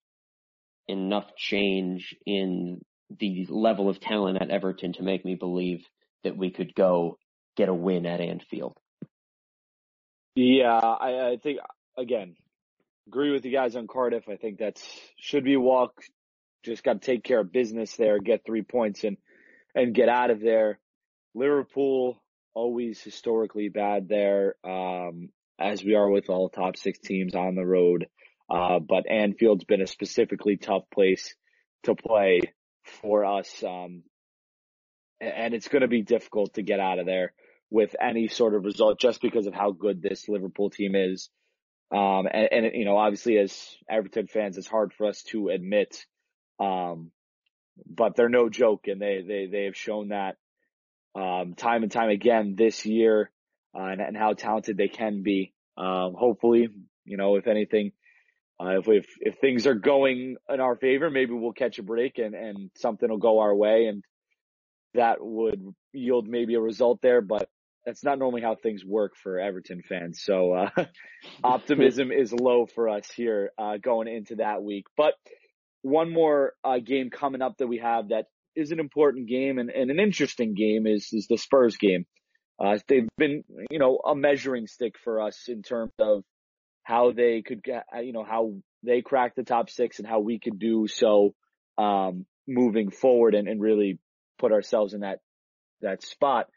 [0.88, 2.82] enough change in
[3.20, 5.86] the level of talent at Everton to make me believe
[6.24, 7.18] that we could go
[7.56, 8.78] get a win at Anfield.
[10.36, 11.60] Yeah, I, I think
[11.98, 12.36] again,
[13.08, 14.28] agree with you guys on Cardiff.
[14.28, 14.84] I think that's
[15.20, 16.02] should be a walk
[16.64, 19.18] just got to take care of business there, get three points and
[19.76, 20.80] and get out of there.
[21.36, 22.22] Liverpool
[22.54, 27.66] always historically bad there, um, as we are with all top six teams on the
[27.66, 28.08] road.
[28.50, 31.36] Uh, but Anfield's been a specifically tough place
[31.84, 32.42] to play
[33.02, 33.64] for us.
[33.64, 34.04] Um,
[35.20, 37.34] and it's going to be difficult to get out of there
[37.72, 41.30] with any sort of result just because of how good this Liverpool team is.
[41.92, 46.06] Um, and, and, you know, obviously as Everton fans, it's hard for us to admit
[46.64, 47.12] um,
[47.86, 50.36] but they're no joke and they, they, they have shown that,
[51.16, 53.32] um, time and time again this year.
[53.76, 55.54] uh, and, and, how talented they can be.
[55.78, 56.68] Um, hopefully,
[57.06, 57.92] you know, if anything,
[58.62, 62.20] uh, if, if, if things are going in our favor, maybe we'll catch a break
[62.20, 64.04] and, and something will go our way and
[64.94, 67.50] that would yield maybe a result there, but
[67.86, 70.22] that's not normally how things work for Everton fans.
[70.24, 70.70] So, uh,
[71.44, 74.86] optimism is low for us here, uh, going into that week.
[74.96, 75.16] But
[75.84, 78.26] one more, uh, game coming up that we have that
[78.56, 82.06] is an important game and, and an interesting game is, is the Spurs game.
[82.60, 86.24] Uh, they've been, you know, a measuring stick for us in terms of
[86.84, 88.54] how they could get, uh, you know, how
[88.84, 91.34] they crack the top six and how we could do so,
[91.78, 94.00] um, moving forward and, and really
[94.38, 95.20] put ourselves in that,
[95.82, 96.48] that spot.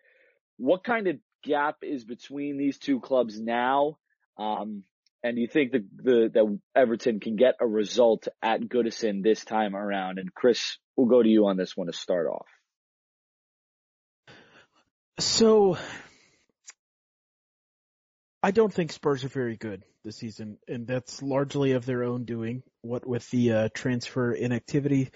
[0.59, 3.99] What kind of gap is between these two clubs now?
[4.39, 4.83] Um,
[5.27, 9.45] and do you think the, the, that Everton can get a result at Goodison this
[9.45, 10.21] time around?
[10.21, 12.47] And Chris, we'll go to you on this one to start off.
[15.19, 15.79] So
[18.41, 22.25] I don't think Spurs are very good this season, and that's largely of their own
[22.25, 22.63] doing.
[22.83, 25.11] What with the uh, transfer inactivity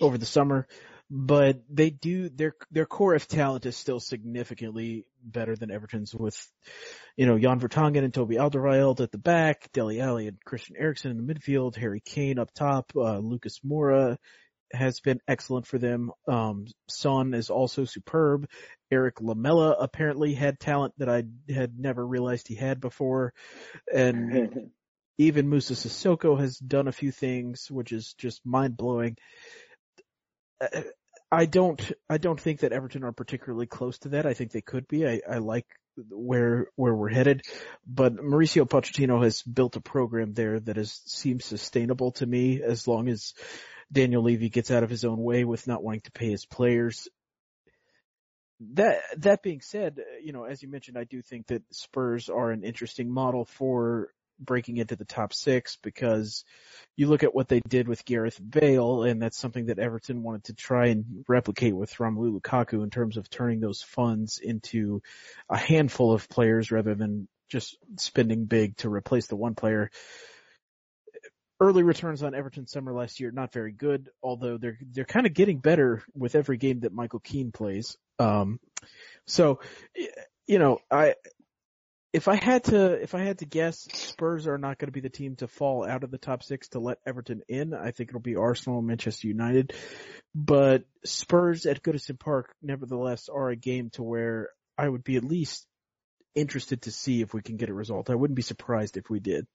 [0.00, 0.68] over the summer,
[1.10, 6.36] but they do their their core of talent is still significantly better than Everton's with,
[7.16, 11.10] you know, Jan Vertonghen and Toby Alderweireld at the back, Dele Alli and Christian Eriksen
[11.12, 14.16] in the midfield, Harry Kane up top, uh, Lucas Moura
[14.72, 16.10] has been excellent for them.
[16.26, 18.48] Um, Son is also superb.
[18.90, 23.32] Eric Lamela apparently had talent that I had never realized he had before.
[23.92, 24.70] And
[25.18, 29.16] even Moussa Sissoko has done a few things, which is just mind blowing.
[31.30, 34.26] I don't, I don't think that Everton are particularly close to that.
[34.26, 35.06] I think they could be.
[35.06, 35.66] I, I like
[36.10, 37.42] where, where we're headed,
[37.86, 42.86] but Mauricio Pochettino has built a program there that is, seems sustainable to me as
[42.86, 43.34] long as
[43.90, 47.08] Daniel Levy gets out of his own way with not wanting to pay his players.
[48.74, 52.50] That that being said, you know, as you mentioned, I do think that Spurs are
[52.50, 54.08] an interesting model for
[54.38, 56.44] breaking into the top six because
[56.96, 60.44] you look at what they did with Gareth Bale, and that's something that Everton wanted
[60.44, 65.02] to try and replicate with Romelu Lukaku in terms of turning those funds into
[65.48, 69.90] a handful of players rather than just spending big to replace the one player
[71.60, 75.32] early returns on Everton summer last year, not very good, although they're, they're kind of
[75.32, 77.96] getting better with every game that Michael Keane plays.
[78.18, 78.60] Um,
[79.26, 79.60] so,
[80.46, 81.14] you know, I,
[82.16, 85.02] if I had to, if I had to guess, Spurs are not going to be
[85.02, 87.74] the team to fall out of the top six to let Everton in.
[87.74, 89.74] I think it'll be Arsenal and Manchester United,
[90.34, 94.48] but Spurs at Goodison Park, nevertheless, are a game to where
[94.78, 95.66] I would be at least
[96.34, 98.08] interested to see if we can get a result.
[98.08, 99.46] I wouldn't be surprised if we did.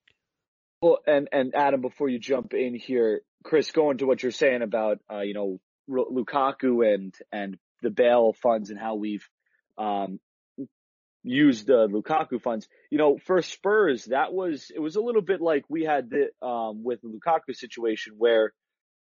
[0.84, 4.62] Well, and and Adam, before you jump in here, Chris, going to what you're saying
[4.62, 5.60] about uh, you know
[5.90, 9.28] Lukaku and and the Bale funds and how we've
[9.80, 10.20] um,
[11.24, 12.68] used the Lukaku funds.
[12.90, 16.46] You know, for Spurs, that was it was a little bit like we had the
[16.46, 18.54] um, with the Lukaku situation where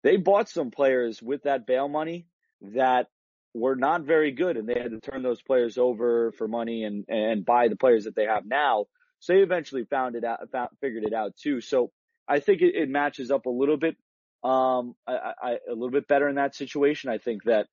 [0.03, 2.27] they bought some players with that Bale money
[2.63, 3.09] that
[3.55, 7.05] were not very good, and they had to turn those players over for money and
[7.09, 8.87] and buy the players that they have now.
[9.21, 11.61] So they eventually found it out, found, figured it out too.
[11.61, 11.91] So
[12.29, 13.97] I think it, it matches up a little bit,
[14.45, 17.11] um, I, I, a little bit better in that situation.
[17.11, 17.67] I think that,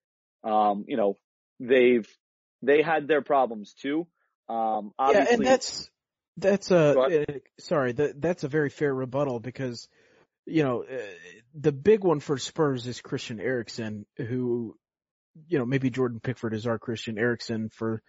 [0.44, 1.18] um, you know,
[1.60, 2.08] they've,
[2.64, 4.08] they had their problems too.
[4.48, 5.90] Um, yeah, and that's,
[6.38, 7.26] that's a, uh,
[7.60, 9.88] sorry, that, that's a very fair rebuttal because,
[10.46, 10.98] you know, uh,
[11.54, 14.76] the big one for Spurs is Christian Eriksen, who
[15.48, 18.02] you know, maybe Jordan Pickford is our Christian Eriksen for,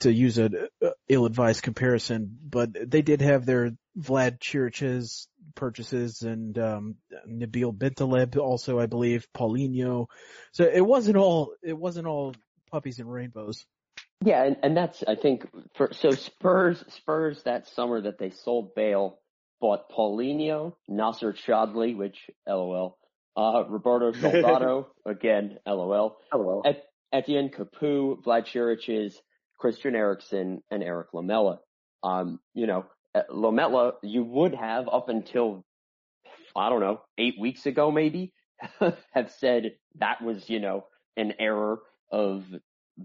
[0.00, 0.50] to use a,
[0.82, 6.96] a ill-advised comparison, but they did have their Vlad Chiriches purchases and, um,
[7.28, 10.06] Nabil Bentaleb also, I believe, Paulinho.
[10.52, 12.34] So it wasn't all, it wasn't all
[12.70, 13.64] puppies and rainbows.
[14.24, 18.74] Yeah, and, and that's, I think, for, so Spurs, Spurs that summer that they sold
[18.74, 19.18] Bale,
[19.60, 22.96] bought Paulinho, Nacer Chadli, which, lol,
[23.36, 26.16] uh, Roberto Soldado, again, LOL.
[26.34, 26.62] LOL.
[26.64, 29.14] Et- Etienne Capoue, Vlad Chiriches,
[29.58, 31.60] Christian Eriksen, and Eric Lamela.
[32.02, 35.64] Um, you know, uh, Lamela, you would have up until,
[36.54, 38.32] I don't know, eight weeks ago maybe,
[39.12, 40.86] have said that was, you know,
[41.16, 42.44] an error of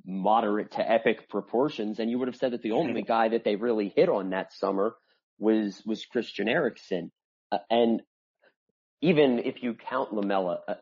[0.05, 1.99] moderate to epic proportions.
[1.99, 4.53] And you would have said that the only guy that they really hit on that
[4.53, 4.95] summer
[5.39, 7.11] was, was Christian Eriksen.
[7.51, 8.01] Uh, and
[9.01, 10.75] even if you count Lamela, uh,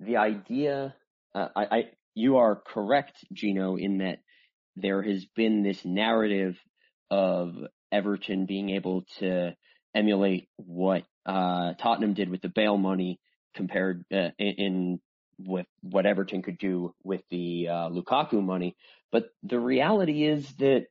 [0.00, 0.94] the idea,
[1.34, 1.84] uh, I, I,
[2.14, 4.18] you are correct, Gino, in that
[4.76, 6.58] there has been this narrative
[7.10, 7.54] of
[7.92, 9.54] Everton being able to
[9.94, 13.20] emulate what uh, Tottenham did with the Bale money
[13.54, 15.00] compared uh, in, in,
[15.38, 18.76] with what Everton could do with the uh, Lukaku money.
[19.10, 20.86] But the reality is that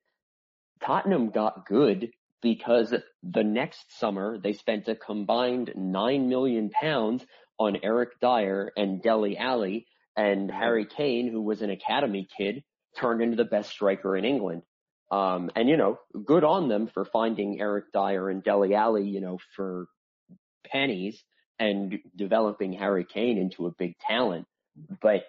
[0.84, 2.94] Tottenham got good because
[3.24, 7.26] the next summer they spent a combined nine million pounds
[7.60, 12.64] on Eric Dier and Dele Alli, and Harry Kane, who was an academy kid,
[12.98, 14.62] turned into the best striker in England.
[15.12, 19.22] Um, and you know, good on them for finding Eric Dier and Dele Alli, you
[19.22, 19.88] know, for
[20.66, 21.24] pennies
[21.60, 24.46] and developing Harry Kane into a big talent.
[25.02, 25.24] But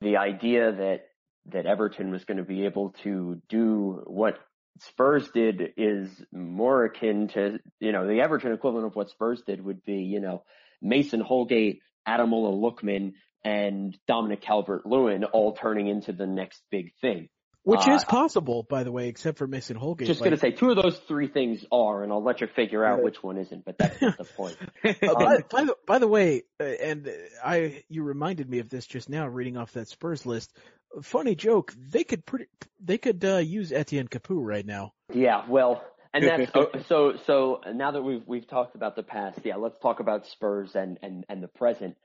[0.00, 1.06] the idea that
[1.46, 4.38] that Everton was going to be able to do what
[4.80, 9.64] Spurs did is more akin to, you know, the Everton equivalent of what Spurs did
[9.64, 10.42] would be, you know,
[10.80, 13.12] Mason Holgate, Ademola Lookman,
[13.44, 17.28] and Dominic Calvert-Lewin all turning into the next big thing.
[17.62, 20.06] Which uh, is possible, by the way, except for Mason Holgate.
[20.06, 22.84] Just like, gonna say two of those three things are, and I'll let you figure
[22.84, 23.66] out which one isn't.
[23.66, 24.56] But that's not the point.
[24.84, 27.10] uh, by, by, the, by the way, uh, and
[27.44, 30.56] I, you reminded me of this just now, reading off that Spurs list.
[31.02, 31.74] Funny joke.
[31.76, 32.46] They could pretty,
[32.82, 34.94] they could uh, use Etienne Capoue right now.
[35.12, 35.84] Yeah, well,
[36.14, 37.12] and that's oh, so.
[37.26, 40.98] So now that we've we've talked about the past, yeah, let's talk about Spurs and
[41.02, 41.96] and and the present.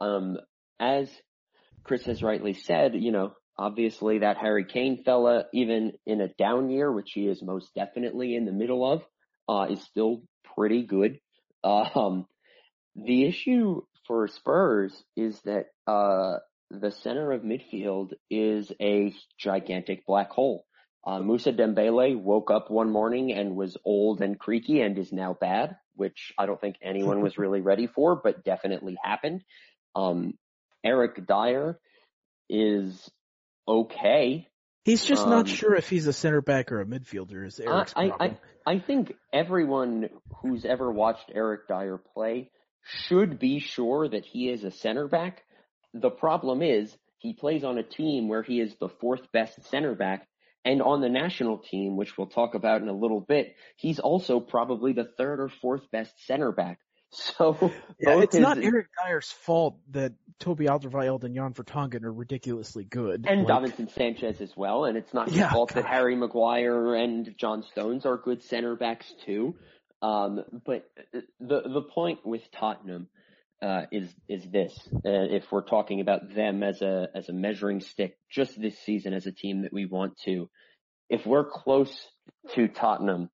[0.00, 0.38] Um,
[0.80, 1.10] as
[1.84, 6.70] Chris has rightly said, you know, Obviously, that Harry Kane fella, even in a down
[6.70, 9.02] year, which he is most definitely in the middle of,
[9.48, 10.22] uh, is still
[10.54, 11.18] pretty good.
[11.64, 12.26] Um,
[12.96, 16.38] the issue for Spurs is that uh,
[16.70, 20.64] the center of midfield is a gigantic black hole.
[21.04, 25.36] Uh, Moussa Dembele woke up one morning and was old and creaky and is now
[25.40, 29.42] bad, which I don't think anyone was really ready for, but definitely happened.
[29.94, 30.34] Um,
[30.84, 31.78] Eric Dier
[32.48, 33.10] is
[33.66, 34.48] okay.
[34.84, 37.46] He's just um, not sure if he's a center back or a midfielder.
[37.46, 38.36] Is Eric's I, problem.
[38.66, 40.08] I, I think everyone
[40.40, 42.50] who's ever watched Eric Dier play
[42.82, 45.42] should be sure that he is a center back.
[45.94, 49.94] The problem is he plays on a team where he is the fourth best center
[49.94, 50.26] back,
[50.64, 54.40] and on the national team, which we'll talk about in a little bit, he's also
[54.40, 56.78] probably the third or fourth best center back.
[57.38, 62.84] So yeah, it's not Eric Dier's fault that Toby Alderweireld and Jan Vertonghen are ridiculously
[62.84, 63.26] good.
[63.28, 64.86] And like, Davinson Sanchez as well.
[64.86, 65.82] And it's not his yeah, fault God.
[65.82, 69.54] that Harry Maguire and John Stones are good center backs too.
[70.00, 70.90] Um, but
[71.38, 73.08] the the point with Tottenham
[73.62, 77.80] uh, is is this: uh, if we're talking about them as a as a measuring
[77.80, 80.50] stick, just this season as a team that we want to,
[81.08, 82.08] if we're close
[82.54, 83.30] to Tottenham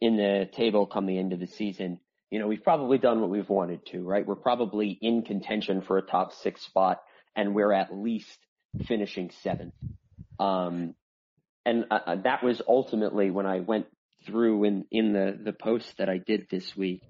[0.00, 2.00] in the table come the end of the season,
[2.30, 4.26] you know, we've probably done what we've wanted to, right?
[4.26, 7.00] We're probably in contention for a top six spot
[7.36, 8.38] and we're at least
[8.86, 9.74] finishing seventh.
[10.38, 10.94] Um,
[11.66, 13.86] and uh, uh, that was ultimately when I went
[14.26, 17.02] through in, in the, the post that I did this week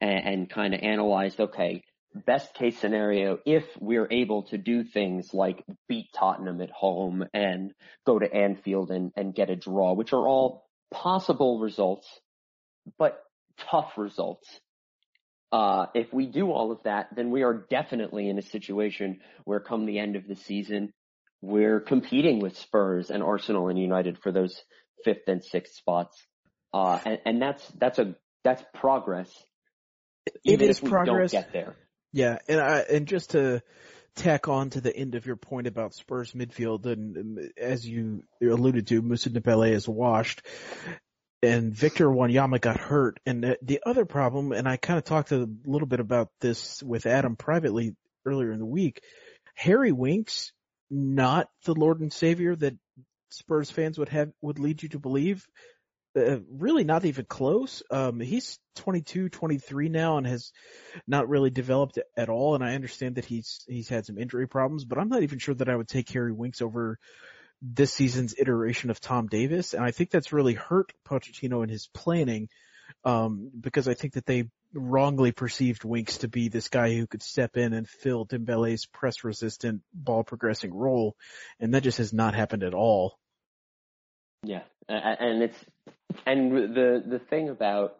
[0.00, 1.84] and, and kind of analyzed, okay,
[2.14, 7.72] best case scenario, if we're able to do things like beat Tottenham at home and
[8.06, 12.08] go to Anfield and, and get a draw, which are all possible results,
[12.98, 13.22] but
[13.70, 14.48] tough results.
[15.50, 19.60] Uh, if we do all of that, then we are definitely in a situation where
[19.60, 20.92] come the end of the season,
[21.40, 24.62] we're competing with Spurs and Arsenal and United for those
[25.04, 26.26] fifth and sixth spots.
[26.74, 29.30] Uh, and, and that's, that's a, that's progress.
[30.44, 31.32] It is progress.
[31.32, 31.76] get there.
[32.12, 32.38] Yeah.
[32.48, 33.62] And I, and just to
[34.16, 38.24] tack on to the end of your point about Spurs midfield, and, and as you
[38.42, 40.42] alluded to, Moussa Dembele is washed
[41.42, 43.20] and Victor Wanyama got hurt.
[43.24, 47.06] And the other problem, and I kind of talked a little bit about this with
[47.06, 47.94] Adam privately
[48.26, 49.02] earlier in the week,
[49.54, 50.52] Harry Winks,
[50.90, 52.76] not the Lord and Savior that
[53.30, 55.46] Spurs fans would have, would lead you to believe.
[56.16, 57.82] Uh, really not even close.
[57.90, 60.52] Um, he's 22, 23 now and has
[61.06, 62.54] not really developed at all.
[62.54, 65.54] And I understand that he's, he's had some injury problems, but I'm not even sure
[65.54, 66.98] that I would take Harry Winks over
[67.60, 71.88] this season's iteration of Tom Davies, and I think that's really hurt Pochettino in his
[71.88, 72.48] planning,
[73.04, 77.22] um, because I think that they wrongly perceived Winks to be this guy who could
[77.22, 81.16] step in and fill Dembele's press resistant ball progressing role,
[81.58, 83.18] and that just has not happened at all.
[84.44, 85.64] Yeah, and it's
[86.26, 87.96] and the the thing about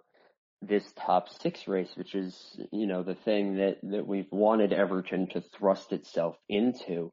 [0.62, 5.28] this top six race, which is you know the thing that that we've wanted Everton
[5.28, 7.12] to thrust itself into,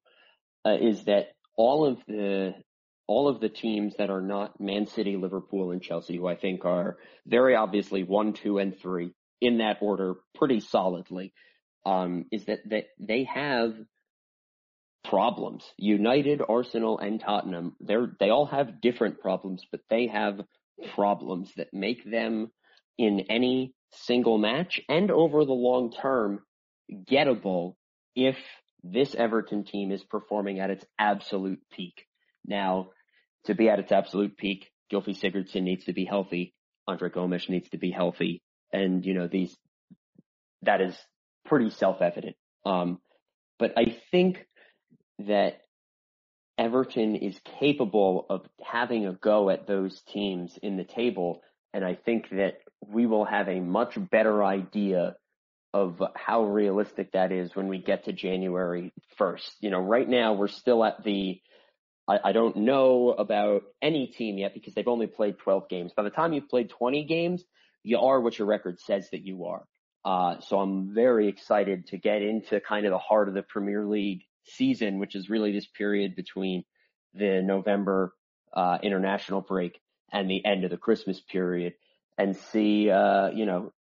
[0.65, 2.53] uh, is that all of the
[3.07, 6.65] all of the teams that are not Man City, Liverpool, and Chelsea, who I think
[6.65, 11.33] are very obviously one, two, and three in that order pretty solidly,
[11.85, 13.75] um, is that, that they have
[15.03, 15.63] problems.
[15.77, 20.41] United, Arsenal, and Tottenham, they're, they all have different problems, but they have
[20.95, 22.51] problems that make them
[22.97, 26.39] in any single match and over the long term
[26.91, 27.75] gettable
[28.15, 28.37] if
[28.91, 32.05] this Everton team is performing at its absolute peak.
[32.45, 32.89] Now,
[33.45, 36.53] to be at its absolute peak, Gylfi Sigurdsson needs to be healthy.
[36.87, 38.43] Andre Gomes needs to be healthy.
[38.71, 39.55] And, you know, these,
[40.61, 40.95] that is
[41.45, 42.35] pretty self-evident.
[42.63, 42.99] Um,
[43.57, 44.45] but I think
[45.19, 45.61] that
[46.57, 51.41] Everton is capable of having a go at those teams in the table.
[51.73, 55.15] And I think that we will have a much better idea
[55.75, 59.49] of how realistic that is when we get to January 1st.
[59.59, 61.41] You know, right now we're still at the,
[62.07, 65.91] I, I, don't know about any team yet because they've only played 12 games.
[65.93, 67.43] By the time you've played 20 games,
[67.83, 69.65] you are what your record says that you are.
[70.05, 73.85] Uh, so I'm very excited to get into kind of the heart of the Premier
[73.85, 76.63] League season, which is really this period between
[77.13, 78.13] the November
[78.53, 79.77] uh, international break
[80.13, 81.73] and the end of the Christmas period
[82.17, 83.73] and see, uh, you know,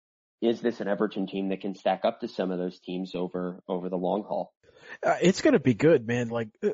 [0.42, 3.62] is this an Everton team that can stack up to some of those teams over
[3.68, 4.52] over the long haul?
[5.04, 6.28] Uh, it's going to be good, man.
[6.28, 6.70] Like uh,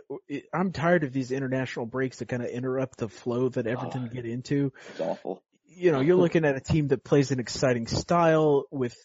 [0.52, 4.14] I'm tired of these international breaks that kind of interrupt the flow that Everton oh,
[4.14, 4.72] get into.
[4.90, 5.42] It's awful.
[5.66, 8.96] You know, you're looking at a team that plays an exciting style with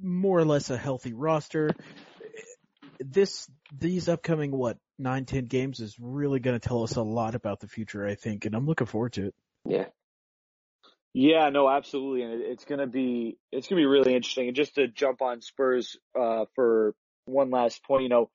[0.00, 1.70] more or less a healthy roster.
[3.00, 7.34] This these upcoming what nine ten games is really going to tell us a lot
[7.34, 9.34] about the future, I think, and I'm looking forward to it.
[9.66, 9.86] Yeah,
[11.14, 14.48] yeah, no, absolutely, and it, it's gonna be it's gonna be really interesting.
[14.48, 16.94] And just to jump on Spurs uh, for
[17.26, 18.30] one last point, you know,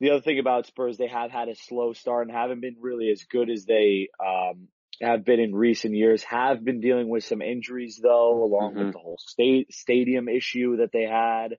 [0.00, 3.10] the other thing about Spurs, they have had a slow start and haven't been really
[3.10, 4.68] as good as they um,
[5.02, 6.22] have been in recent years.
[6.24, 8.84] Have been dealing with some injuries though, along mm-hmm.
[8.86, 11.56] with the whole state stadium issue that they had.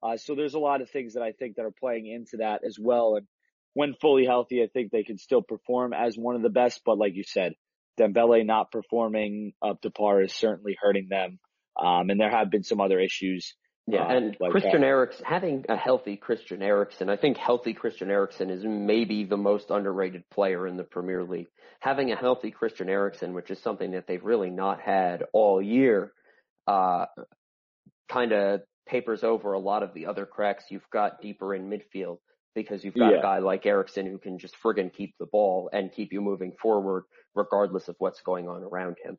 [0.00, 2.60] Uh, so there's a lot of things that I think that are playing into that
[2.64, 3.16] as well.
[3.16, 3.26] And
[3.72, 6.82] when fully healthy, I think they can still perform as one of the best.
[6.84, 7.54] But like you said,
[7.98, 11.38] Dembele not performing up to par is certainly hurting them.
[11.80, 13.54] Um, and there have been some other issues.
[13.86, 14.86] Yeah, uh, and like Christian that.
[14.86, 19.70] Eriksen, having a healthy Christian Eriksen, I think healthy Christian Eriksen is maybe the most
[19.70, 21.48] underrated player in the Premier League.
[21.80, 26.12] Having a healthy Christian Eriksen, which is something that they've really not had all year,
[26.66, 27.06] uh,
[28.08, 32.18] kind of papers over a lot of the other cracks you've got deeper in midfield
[32.54, 33.18] because you've got yeah.
[33.18, 36.52] a guy like Eriksen who can just friggin' keep the ball and keep you moving
[36.60, 39.18] forward regardless of what's going on around him.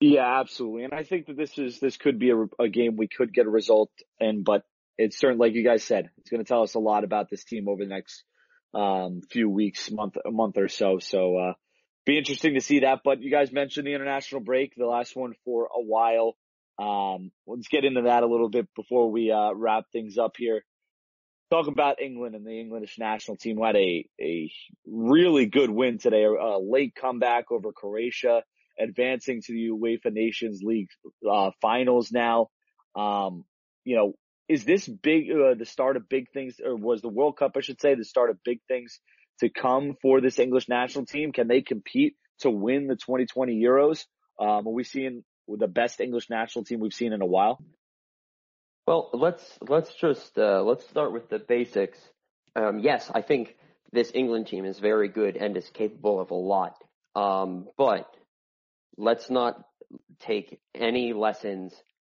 [0.00, 0.84] Yeah, absolutely.
[0.84, 3.46] And I think that this is, this could be a, a game we could get
[3.46, 4.64] a result in, but
[4.98, 7.44] it's certainly, like you guys said, it's going to tell us a lot about this
[7.44, 8.24] team over the next,
[8.74, 10.98] um, few weeks, month, a month or so.
[10.98, 11.52] So, uh,
[12.04, 13.02] be interesting to see that.
[13.04, 16.36] But you guys mentioned the international break, the last one for a while.
[16.80, 20.64] Um, let's get into that a little bit before we, uh, wrap things up here
[21.52, 24.50] talk about England and the English national team who had a, a
[24.86, 28.42] really good win today, a late comeback over Croatia,
[28.80, 30.88] advancing to the UEFA Nations League
[31.30, 32.48] uh, finals now.
[32.96, 33.44] Um,
[33.84, 34.14] you know,
[34.48, 37.60] is this big, uh, the start of big things, or was the World Cup, I
[37.60, 38.98] should say, the start of big things
[39.40, 41.32] to come for this English national team?
[41.32, 44.06] Can they compete to win the 2020 Euros?
[44.40, 47.62] Um, are we seeing the best English national team we've seen in a while?
[48.86, 51.98] Well, let's let's just uh, let's start with the basics.
[52.56, 53.56] Um, yes, I think
[53.92, 56.74] this England team is very good and is capable of a lot.
[57.14, 58.06] Um, but
[58.96, 59.62] let's not
[60.20, 61.74] take any lessons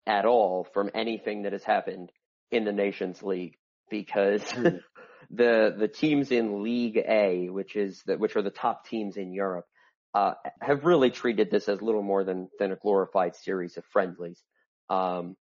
[0.06, 2.12] at all from anything that has happened
[2.52, 3.58] in the Nations League
[3.90, 4.68] because hmm.
[5.32, 9.34] the the teams in League A, which is the, which are the top teams in
[9.34, 9.66] Europe,
[10.14, 14.42] uh, have really treated this as little more than than a glorified series of friendlies.
[14.90, 15.36] Um,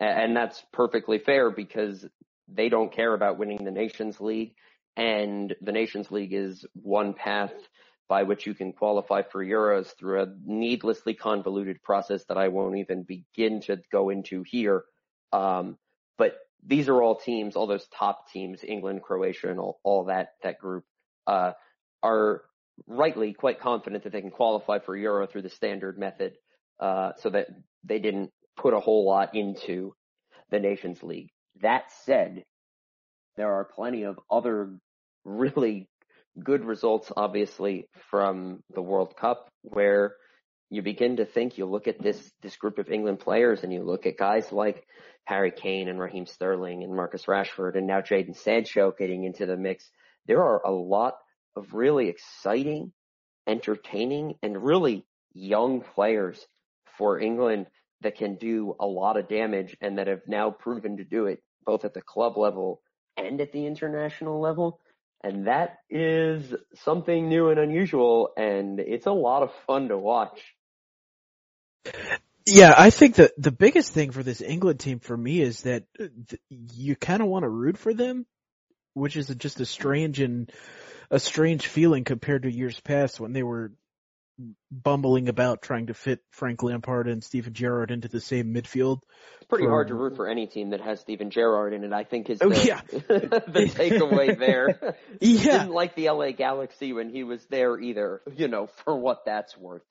[0.00, 2.06] and that's perfectly fair because
[2.48, 4.54] they don't care about winning the Nations League.
[4.96, 7.52] And the Nations League is one path
[8.08, 12.78] by which you can qualify for Euros through a needlessly convoluted process that I won't
[12.78, 14.84] even begin to go into here.
[15.32, 15.76] Um,
[16.16, 20.30] but these are all teams, all those top teams, England, Croatia, and all, all that,
[20.42, 20.84] that group,
[21.26, 21.52] uh,
[22.02, 22.42] are
[22.86, 26.34] rightly quite confident that they can qualify for Euro through the standard method,
[26.80, 27.48] uh, so that
[27.84, 29.94] they didn't put a whole lot into
[30.50, 31.30] the Nations League.
[31.62, 32.44] That said,
[33.36, 34.76] there are plenty of other
[35.24, 35.88] really
[36.42, 40.14] good results, obviously, from the World Cup where
[40.70, 43.82] you begin to think, you look at this, this group of England players and you
[43.82, 44.84] look at guys like
[45.24, 49.56] Harry Kane and Raheem Sterling and Marcus Rashford and now Jadon Sancho getting into the
[49.56, 49.88] mix.
[50.26, 51.14] There are a lot
[51.56, 52.92] of really exciting,
[53.46, 56.44] entertaining, and really young players
[56.98, 57.66] for England
[58.02, 61.42] that can do a lot of damage and that have now proven to do it
[61.64, 62.80] both at the club level
[63.16, 64.80] and at the international level.
[65.22, 70.40] And that is something new and unusual and it's a lot of fun to watch.
[72.46, 75.84] Yeah, I think that the biggest thing for this England team for me is that
[76.00, 76.06] uh,
[76.48, 78.24] you kind of want to root for them,
[78.94, 80.50] which is just a strange and
[81.10, 83.72] a strange feeling compared to years past when they were
[84.70, 89.00] bumbling about trying to fit Frank Lampard and Steven Gerrard into the same midfield.
[89.38, 91.92] It's pretty for- hard to root for any team that has Steven Gerrard in it.
[91.92, 92.80] I think is Oh, the, yeah.
[92.90, 94.96] the takeaway there.
[95.20, 95.58] Yeah.
[95.58, 98.22] Didn't like the LA Galaxy when he was there either.
[98.36, 99.82] You know, for what that's worth.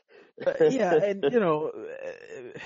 [0.61, 2.59] yeah, and you know, uh,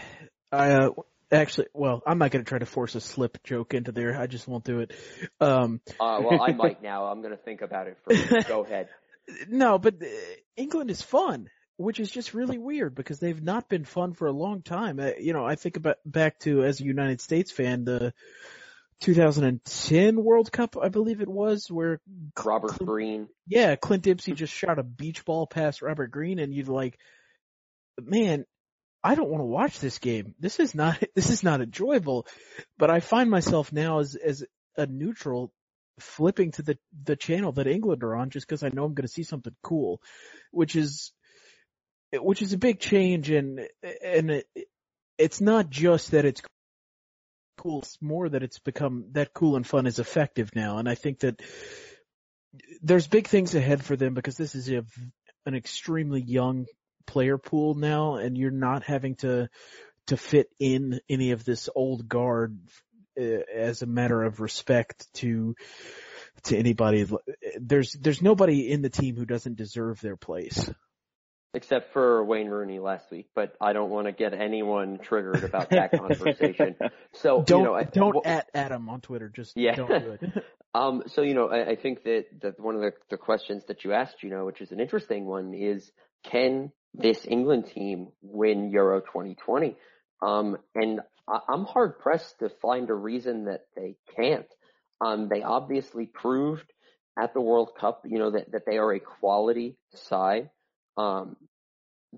[0.52, 0.90] I uh,
[1.32, 4.20] actually, well, I'm not going to try to force a slip joke into there.
[4.20, 4.92] I just won't do it.
[5.40, 7.06] Um, Uh, well, I might now.
[7.06, 8.48] I'm going to think about it first.
[8.50, 8.90] Go ahead.
[9.50, 10.06] no, but uh,
[10.58, 14.32] England is fun, which is just really weird because they've not been fun for a
[14.32, 15.00] long time.
[15.00, 18.14] Uh, you know, I think about back to as a United States fan, the
[19.02, 22.00] 2010 World Cup, I believe it was, where
[22.44, 23.28] Robert Clint- Green.
[23.48, 27.00] yeah, Clint Dempsey just shot a beach ball past Robert Green, and you'd like,
[28.00, 28.46] man,
[29.04, 30.36] I don't want to watch this game.
[30.40, 32.28] This is not this is not enjoyable.
[32.78, 34.46] But I find myself now as as
[34.78, 35.52] a neutral
[36.00, 39.08] flipping to the the channel that England are on just because I know I'm going
[39.08, 40.02] to see something cool,
[40.52, 41.12] which is
[42.14, 43.68] which is a big change, and
[44.04, 44.48] and it,
[45.18, 46.42] it's not just that it's
[47.58, 47.80] cool.
[47.80, 51.20] It's more that it's become that cool and fun is effective now, and I think
[51.20, 51.42] that
[52.82, 54.84] there's big things ahead for them because this is a,
[55.46, 56.66] an extremely young
[57.06, 59.50] player pool now, and you're not having to
[60.08, 62.58] to fit in any of this old guard
[63.20, 65.56] uh, as a matter of respect to
[66.44, 67.08] to anybody.
[67.60, 70.70] There's there's nobody in the team who doesn't deserve their place.
[71.54, 75.70] Except for Wayne Rooney last week, but I don't want to get anyone triggered about
[75.72, 76.78] that conversation.
[77.12, 79.28] So Don't you know, I- don't wh- at Adam on Twitter.
[79.28, 79.76] Just Yeah.
[79.76, 80.22] don't do it.
[80.74, 83.84] Um, so you know, I, I think that, that one of the, the questions that
[83.84, 85.92] you asked, you know, which is an interesting one, is
[86.24, 89.76] can this England team win Euro 2020?
[90.22, 94.48] Um, and I, I'm hard pressed to find a reason that they can't.
[95.02, 96.72] Um, they obviously proved
[97.22, 100.50] at the World Cup, you know, that, that they are a quality side.
[100.98, 101.38] Um,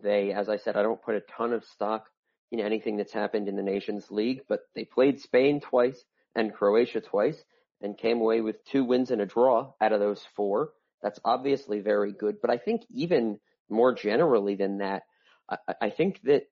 [0.02, 2.08] they, as I said, I don't put a ton of stock
[2.52, 6.04] in anything that's happened in the Nations League, but they played Spain twice
[6.36, 7.42] and Croatia twice
[7.82, 10.72] and came away with two wins and a draw out of those four.
[11.02, 12.38] That's obviously very good.
[12.42, 15.04] But I think even more generally than that,
[15.50, 16.44] I, I think that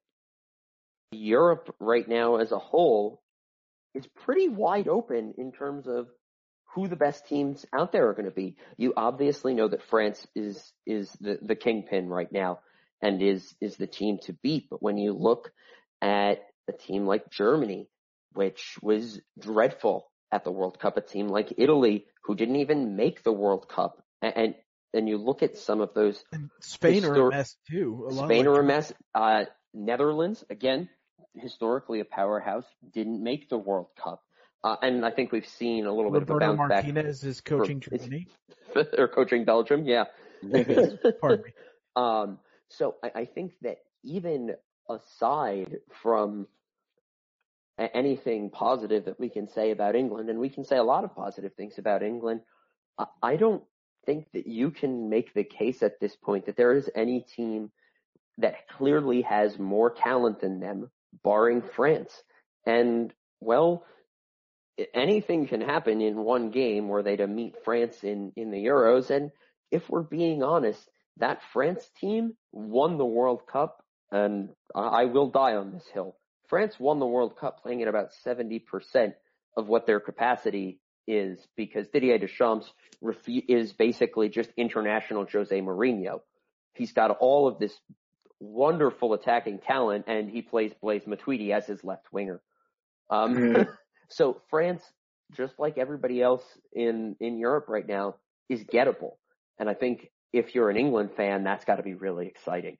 [1.11, 3.21] Europe right now as a whole
[3.93, 6.07] is pretty wide open in terms of
[6.73, 8.55] who the best teams out there are going to be.
[8.77, 12.59] You obviously know that France is is the, the kingpin right now
[13.01, 14.69] and is is the team to beat.
[14.69, 15.51] But when you look
[16.01, 17.89] at a team like Germany,
[18.33, 23.23] which was dreadful at the World Cup, a team like Italy, who didn't even make
[23.23, 24.55] the World Cup, and and,
[24.93, 26.23] and you look at some of those
[26.61, 28.07] Spain are a mess too.
[28.09, 28.93] A Spain like are a mess.
[29.13, 30.89] Uh, Netherlands, again,
[31.35, 34.21] historically a powerhouse, didn't make the World Cup.
[34.63, 36.85] Uh, and I think we've seen a little bit Roberto of a bounce back.
[36.85, 38.27] Martinez is coaching for- Germany.
[38.97, 40.05] or coaching Belgium, yeah.
[41.19, 41.51] Pardon me.
[41.93, 42.39] Um,
[42.69, 44.55] so I, I think that even
[44.89, 46.47] aside from
[47.77, 51.13] anything positive that we can say about England, and we can say a lot of
[51.13, 52.39] positive things about England,
[52.97, 53.61] I, I don't
[54.05, 57.71] think that you can make the case at this point that there is any team
[58.37, 60.89] that clearly has more talent than them,
[61.23, 62.23] barring France.
[62.65, 63.83] And well,
[64.93, 69.09] anything can happen in one game were they to meet France in, in the Euros.
[69.09, 69.31] And
[69.71, 70.79] if we're being honest,
[71.17, 76.15] that France team won the World Cup, and I will die on this hill.
[76.47, 78.61] France won the World Cup playing at about 70%
[79.57, 82.71] of what their capacity is because Didier Deschamps
[83.03, 86.21] refu- is basically just international Jose Mourinho.
[86.73, 87.77] He's got all of this
[88.39, 92.41] wonderful attacking talent and he plays Blaise Matuidi as his left winger.
[93.09, 93.67] Um, Mhm.
[94.11, 94.83] so France,
[95.35, 96.43] just like everybody else
[96.73, 98.15] in, in Europe right now,
[98.49, 99.13] is gettable.
[99.57, 102.77] And I think if you're an England fan, that's got to be really exciting.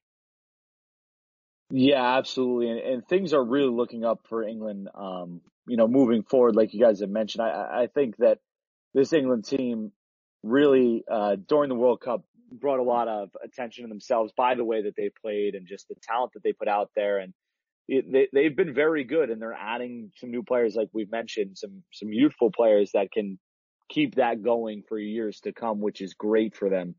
[1.70, 2.70] Yeah, absolutely.
[2.70, 6.74] And, and things are really looking up for England, um, you know, moving forward, like
[6.74, 7.44] you guys have mentioned.
[7.44, 8.40] I- I, think that
[8.94, 9.94] this England team
[10.44, 14.66] really, uh, during the World Cup brought a lot of attention to themselves by the
[14.66, 17.20] way that they played and just the talent that they put out there.
[17.20, 17.34] And
[17.92, 21.84] they, they've been very good and they're adding some new players, like we've mentioned, some,
[21.92, 23.38] some youthful players that can
[23.90, 26.96] keep that going for years to come, which is great for them.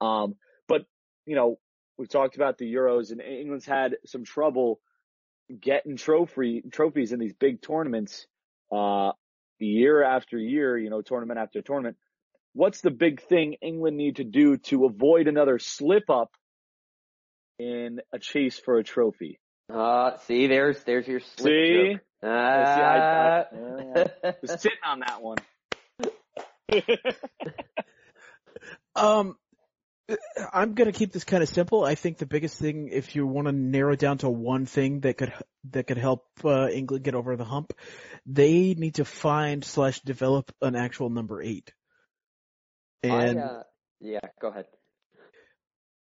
[0.00, 0.34] Um,
[0.68, 0.82] but,
[1.24, 1.58] you know,
[1.96, 4.80] we've talked about the Euros and England's had some trouble
[5.60, 8.26] getting trophy trophies in these big tournaments,
[8.70, 9.12] uh,
[9.58, 11.96] year after year, you know, tournament after tournament.
[12.52, 16.30] What's the big thing England need to do to avoid another slip up
[17.58, 19.38] in a chase for a trophy?
[19.72, 21.92] Uh, see, there's, there's your slip See?
[21.92, 22.00] joke.
[22.22, 24.04] I see, I- I- Ah.
[24.24, 24.32] yeah.
[24.42, 25.38] Was sitting on that one.
[28.96, 29.36] Um,
[30.52, 31.84] I'm going to keep this kind of simple.
[31.84, 35.16] I think the biggest thing, if you want to narrow down to one thing that
[35.16, 35.32] could
[35.70, 37.72] that could help uh, England get over the hump,
[38.26, 41.72] they need to find slash develop an actual number eight.
[43.02, 43.62] And I, uh,
[44.00, 44.66] yeah, go ahead.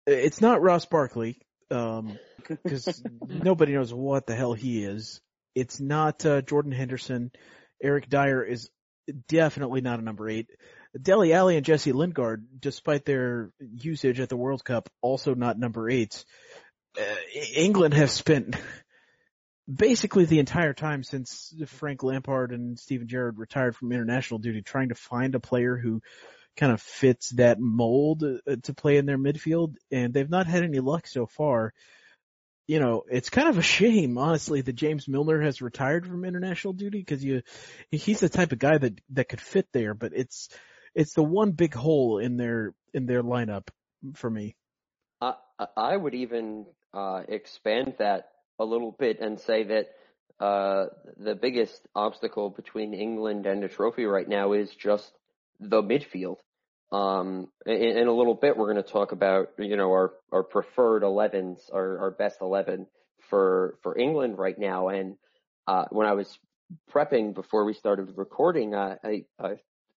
[0.08, 1.40] It's not Ross Barkley,
[1.70, 2.18] um,
[2.48, 5.22] because nobody knows what the hell he is.
[5.56, 7.32] It's not uh, Jordan Henderson.
[7.82, 8.70] Eric Dier is
[9.28, 10.50] definitely not a number eight.
[11.00, 15.90] Dele Alli and Jesse Lingard, despite their usage at the World Cup, also not number
[15.90, 16.26] eights.
[17.00, 17.04] Uh,
[17.56, 18.56] England have spent
[19.74, 24.90] basically the entire time since Frank Lampard and Steven Gerrard retired from international duty trying
[24.90, 26.02] to find a player who
[26.58, 30.64] kind of fits that mold uh, to play in their midfield and they've not had
[30.64, 31.74] any luck so far.
[32.72, 36.72] You know, it's kind of a shame, honestly, that James Milner has retired from international
[36.72, 37.42] duty because you,
[37.92, 40.48] he's the type of guy that, that could fit there, but it's,
[40.96, 43.68] it's the one big hole in their, in their lineup
[44.14, 44.56] for me.
[45.20, 45.34] I,
[45.76, 49.90] I would even, uh, expand that a little bit and say that,
[50.40, 50.86] uh,
[51.18, 55.12] the biggest obstacle between England and a trophy right now is just
[55.60, 56.38] the midfield.
[56.92, 60.44] Um, in, in, a little bit, we're going to talk about, you know, our, our
[60.44, 62.88] preferred 11s, our, our best 11
[63.30, 64.90] for, for England right now.
[64.90, 65.16] And,
[65.68, 66.38] uh, when I was
[66.94, 69.54] prepping before we started recording, uh, I, I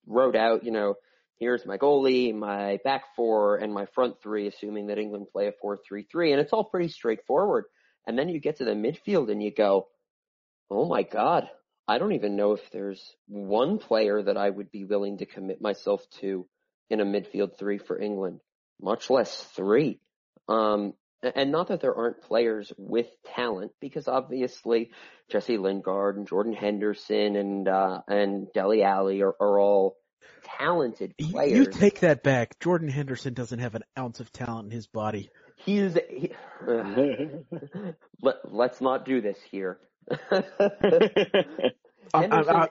[0.07, 0.97] wrote out, you know,
[1.39, 5.53] here's my goalie, my back four, and my front three, assuming that England play a
[5.65, 6.33] 4-3-3.
[6.33, 7.65] And it's all pretty straightforward.
[8.07, 9.89] And then you get to the midfield and you go,
[10.71, 11.49] oh my God,
[11.89, 15.61] I don't even know if there's one player that I would be willing to commit
[15.61, 16.47] myself to
[16.93, 18.41] in a midfield three for England,
[18.81, 19.99] much less three.
[20.47, 24.91] Um, and not that there aren't players with talent, because obviously
[25.31, 29.97] Jesse Lingard and Jordan Henderson and uh, and Dele Alli are, are all
[30.59, 31.53] talented players.
[31.53, 32.59] You take that back.
[32.61, 35.31] Jordan Henderson doesn't have an ounce of talent in his body.
[35.57, 35.97] He's.
[36.11, 36.33] He,
[36.69, 36.83] uh,
[38.23, 39.79] let, let's not do this here.
[42.13, 42.69] I'm, I'm,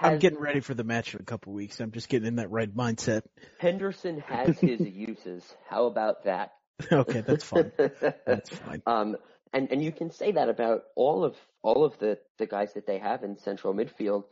[0.00, 1.80] I'm, getting ready for the match in a couple weeks.
[1.80, 3.22] I'm just getting in that right mindset.
[3.58, 5.44] Henderson has his uses.
[5.68, 6.52] How about that?
[6.92, 7.70] okay, that's fine.
[8.26, 8.82] That's fine.
[8.84, 9.16] Um,
[9.52, 12.84] and and you can say that about all of all of the the guys that
[12.84, 14.24] they have in central midfield.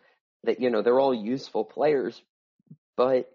[0.43, 2.21] That you know they're all useful players,
[2.97, 3.31] but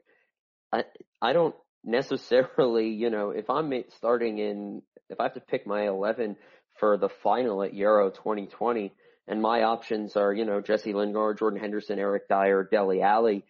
[0.73, 0.84] I
[1.21, 1.55] I don't
[1.86, 6.36] necessarily you know if I'm starting in if I have to pick my eleven
[6.78, 8.93] for the final at Euro 2020
[9.28, 13.45] and my options are, you know, Jesse Lingard, Jordan Henderson, Eric Dier, Dele Alli.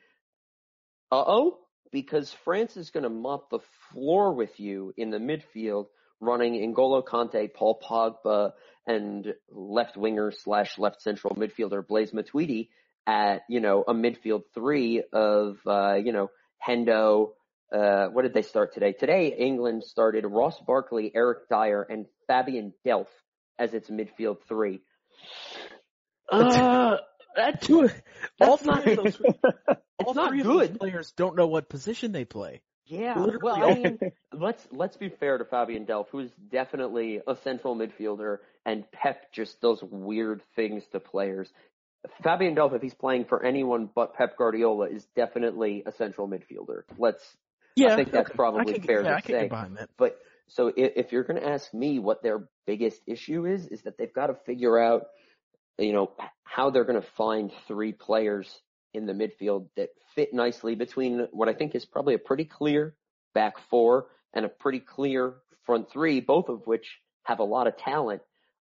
[1.11, 1.59] Uh oh,
[1.91, 3.59] because France is going to mop the
[3.91, 5.87] floor with you in the midfield,
[6.19, 8.51] running N'Golo Kante, Paul Pogba,
[8.85, 12.69] and left winger slash left central midfielder Blaise Matuidi
[13.05, 16.29] at, you know, a midfield three of, uh, you know,
[16.65, 17.29] Hendo,
[17.71, 18.93] uh, what did they start today?
[18.93, 23.07] Today, England started Ross Barkley, Eric Dier, and Fabian Delph
[23.59, 24.81] as its midfield three.
[26.29, 26.97] Uh,
[27.35, 27.89] that too.
[28.41, 29.21] All three of those,
[30.03, 30.71] all not three good.
[30.71, 32.61] Those players don't know what position they play.
[32.85, 33.39] Yeah, Literally.
[33.43, 33.99] well, I mean,
[34.33, 39.59] let's let's be fair to Fabian Delph, who's definitely a central midfielder, and Pep just
[39.59, 41.49] does weird things to players.
[42.23, 46.83] Fabian Delph, if he's playing for anyone but Pep Guardiola, is definitely a central midfielder.
[46.97, 47.21] Let's.
[47.75, 49.49] Yeah, I think that's probably can, fair yeah, to say.
[49.97, 50.17] But
[50.47, 53.97] so if, if you're going to ask me what their biggest issue is, is that
[53.97, 55.07] they've got to figure out
[55.77, 56.11] you know,
[56.43, 58.61] how they're going to find three players
[58.93, 62.95] in the midfield that fit nicely between what I think is probably a pretty clear
[63.33, 67.77] back four and a pretty clear front three, both of which have a lot of
[67.77, 68.21] talent.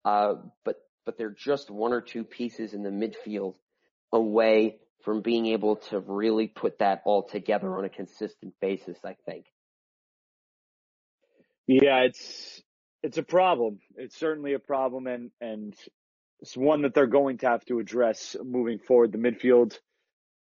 [0.04, 0.34] Uh,
[0.64, 3.54] but, but they're just one or two pieces in the midfield
[4.12, 9.16] away from being able to really put that all together on a consistent basis, I
[9.24, 9.46] think.
[11.66, 12.62] Yeah, it's,
[13.02, 13.78] it's a problem.
[13.96, 15.74] It's certainly a problem and, and
[16.40, 19.12] it's one that they're going to have to address moving forward.
[19.12, 19.78] The midfield,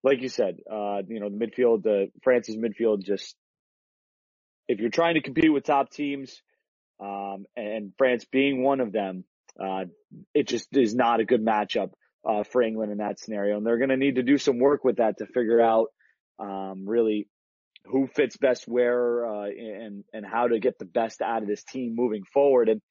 [0.03, 3.35] like you said, uh, you know, the midfield, the France's midfield, just
[4.67, 6.41] if you're trying to compete with top teams,
[7.01, 9.25] um, and France being one of them,
[9.59, 9.85] uh,
[10.33, 11.91] it just is not a good matchup
[12.25, 14.83] uh, for England in that scenario, and they're going to need to do some work
[14.83, 15.87] with that to figure out
[16.39, 17.27] um, really
[17.85, 21.63] who fits best where uh, and and how to get the best out of this
[21.63, 22.69] team moving forward.
[22.69, 22.81] And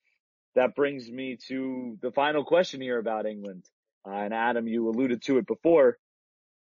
[0.54, 3.64] that brings me to the final question here about England.
[4.06, 5.98] Uh, and Adam, you alluded to it before.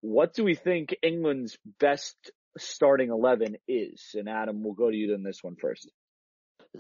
[0.00, 2.16] What do we think England's best
[2.58, 4.14] starting 11 is?
[4.14, 5.90] And Adam, we'll go to you in this one first.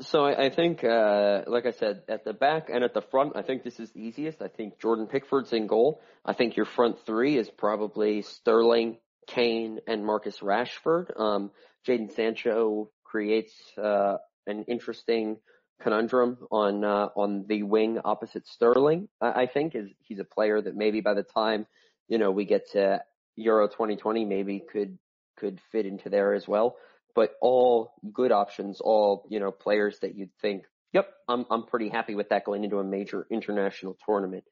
[0.00, 3.36] So I, I think, uh, like I said, at the back and at the front,
[3.36, 4.40] I think this is the easiest.
[4.40, 6.00] I think Jordan Pickford's in goal.
[6.24, 8.96] I think your front three is probably Sterling,
[9.26, 11.18] Kane, and Marcus Rashford.
[11.18, 11.50] Um,
[11.86, 15.36] Jadon Sancho creates uh, an interesting
[15.82, 19.08] conundrum on uh, on the wing opposite Sterling.
[19.20, 21.66] I, I think is he's a player that maybe by the time
[22.08, 23.02] you know we get to
[23.36, 24.98] Euro 2020, maybe could
[25.36, 26.76] could fit into there as well.
[27.14, 31.88] But all good options, all you know players that you'd think, yep, I'm I'm pretty
[31.88, 34.44] happy with that going into a major international tournament.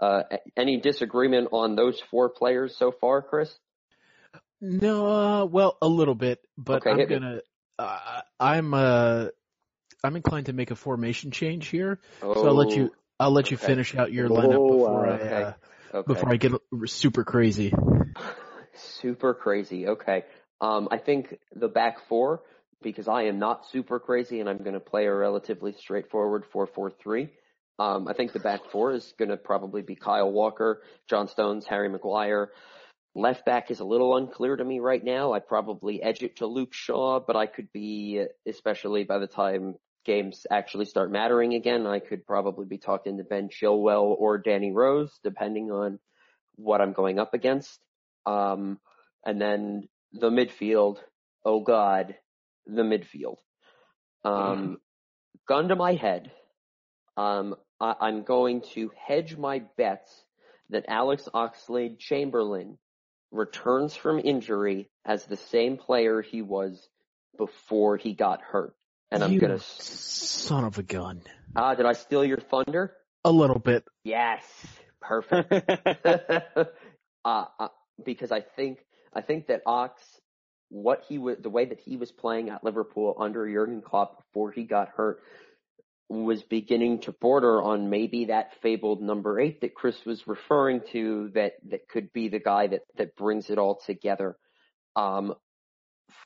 [0.00, 0.24] Uh,
[0.56, 3.54] any disagreement on those four players so far, Chris?
[4.60, 7.40] No, uh, well, a little bit, but Okay, I'm gonna,
[7.78, 9.26] uh, I'm, uh,
[10.04, 12.00] I'm inclined to make a formation change here.
[12.22, 15.12] Oh, So I'll let you, I'll let you finish out your Oh, lineup before wow.
[15.12, 15.52] I, uh,
[15.94, 16.06] okay.
[16.06, 16.52] before I get
[16.86, 17.72] super crazy.
[18.74, 19.86] Super crazy.
[19.86, 20.24] Okay.
[20.60, 22.42] Um, I think the back four,
[22.82, 27.30] because I am not super crazy and I'm going to play a relatively straightforward 4-4-3.
[27.78, 31.66] Um, I think the back four is going to probably be Kyle Walker, John Stones,
[31.66, 32.50] Harry Maguire.
[33.14, 35.32] Left back is a little unclear to me right now.
[35.32, 39.74] I'd probably edge it to Luke Shaw, but I could be, especially by the time
[40.04, 44.72] games actually start mattering again, I could probably be talking to Ben Chilwell or Danny
[44.72, 45.98] Rose, depending on
[46.56, 47.78] what I'm going up against.
[48.26, 48.78] Um,
[49.24, 50.98] and then the midfield.
[51.44, 52.14] Oh God,
[52.66, 53.36] the midfield.
[54.24, 54.78] Um,
[55.48, 56.30] gun to my head.
[57.16, 60.24] Um, I, I'm going to hedge my bets
[60.70, 62.78] that Alex Oxlade Chamberlain
[63.30, 66.88] returns from injury as the same player he was
[67.36, 68.74] before he got hurt.
[69.12, 71.22] And I'm You gonna, son of a gun.
[71.54, 72.94] ah, did I steal your thunder?
[73.24, 73.84] A little bit.
[74.04, 74.42] Yes.
[75.00, 75.52] Perfect.
[77.24, 77.68] uh, uh,
[78.04, 78.78] because I think
[79.12, 80.00] I think that Ox,
[80.70, 84.50] what he was, the way that he was playing at Liverpool under Jurgen Klopp before
[84.50, 85.20] he got hurt,
[86.08, 91.30] was beginning to border on maybe that fabled number eight that Chris was referring to.
[91.34, 94.36] That that could be the guy that that brings it all together.
[94.96, 95.34] Um,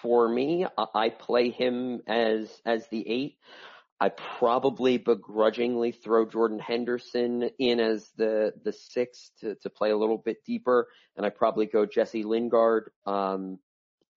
[0.01, 3.39] for me, I, play him as as the eight.
[3.99, 9.97] I probably begrudgingly throw Jordan Henderson in as the the six to to play a
[9.97, 13.59] little bit deeper, and I probably go Jesse Lingard um,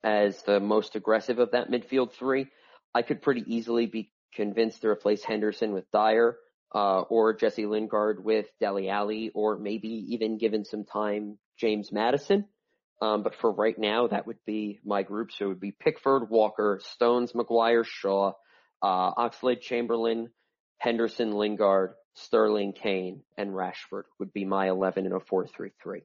[0.03, 2.47] as the most aggressive of that midfield three.
[2.93, 6.37] I could pretty easily be convinced to replace Henderson with Dier,
[6.73, 12.45] uh, or Jesse Lingard with Dele Alli, or maybe even given some time James Maddison.
[13.01, 15.31] Um, but for right now, that would be my group.
[15.31, 18.33] So it would be Pickford, Walker, Stones, Maguire, Shaw,
[18.81, 20.29] uh, Oxlade Chamberlain,
[20.77, 26.01] Henderson, Lingard, Sterling, Kane, and Rashford would be my 11 in a 4-3-3.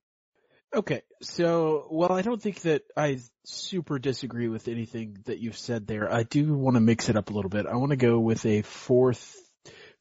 [0.74, 5.86] Okay, so well, I don't think that I super disagree with anything that you've said
[5.86, 7.66] there, I do want to mix it up a little bit.
[7.66, 9.14] I want to go with a four,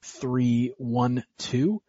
[0.02, 1.84] three, one, two,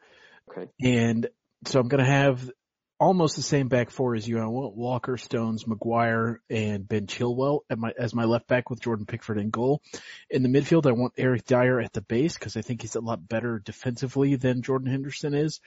[0.50, 0.70] Okay.
[0.82, 1.26] and
[1.64, 2.50] so I'm going to have
[2.98, 4.38] almost the same back four as you.
[4.38, 8.80] I want Walker, Stones, Maguire, and Ben Chilwell at my as my left back with
[8.80, 9.82] Jordan Pickford in goal.
[10.30, 13.00] In the midfield, I want Eric Dier at the base because I think he's a
[13.00, 15.60] lot better defensively than Jordan Henderson is.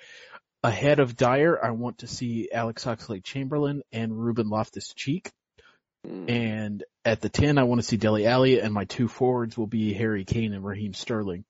[0.63, 5.31] Ahead of Dier, I want to see Alex Oxlade Chamberlain and Ruben Loftus Cheek.
[6.05, 6.29] Mm.
[6.29, 9.67] And at the 10, I want to see Dele Alli and my two forwards will
[9.67, 11.45] be Harry Kane and Raheem Sterling.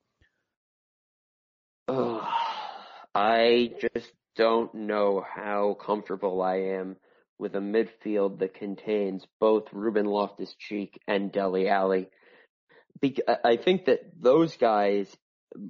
[1.88, 2.22] Ugh,
[3.14, 6.96] I just don't know how comfortable I am
[7.38, 12.08] with a midfield that contains both Ruben Loftus-Cheek and Dele Alli.
[13.44, 15.14] I think that those guys,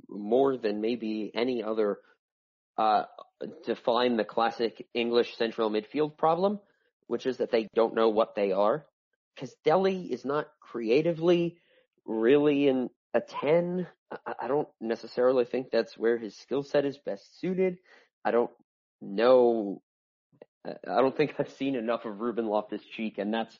[0.08, 1.98] more than maybe any other,
[2.76, 3.04] uh,
[3.64, 6.60] define the classic English central midfield problem,
[7.06, 8.84] which is that they don't know what they are.
[9.34, 11.56] Because Deli is not creatively
[12.04, 13.86] really in a 10.
[14.10, 17.78] I, I don't necessarily think that's where his skill set is best suited.
[18.24, 18.50] I don't
[19.00, 19.82] know.
[20.66, 23.58] I I don't think I've seen enough of Ruben Loftus Cheek, and that's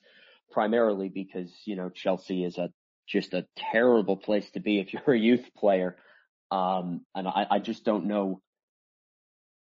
[0.51, 2.71] primarily because, you know, Chelsea is a
[3.09, 5.97] just a terrible place to be if you're a youth player.
[6.51, 8.41] Um, and I, I just don't know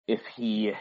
[0.08, 0.74] if he,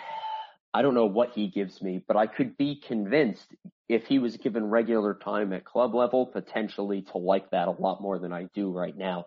[0.73, 3.47] I don't know what he gives me, but I could be convinced
[3.89, 8.01] if he was given regular time at club level, potentially to like that a lot
[8.01, 9.27] more than I do right now.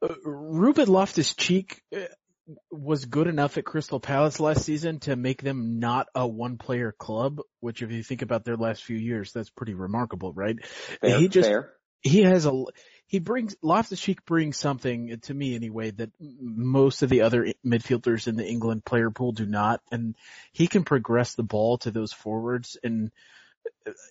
[0.00, 1.82] Uh, Ruben Loftus Cheek
[2.70, 6.92] was good enough at Crystal Palace last season to make them not a one player
[6.92, 10.64] club, which if you think about their last few years, that's pretty remarkable, right?
[10.64, 11.72] Fair, he just, fair.
[12.00, 12.64] he has a
[13.06, 18.28] he brings Loftus Cheek brings something to me anyway that most of the other midfielders
[18.28, 20.14] in the England player pool do not, and
[20.52, 22.76] he can progress the ball to those forwards.
[22.82, 23.10] And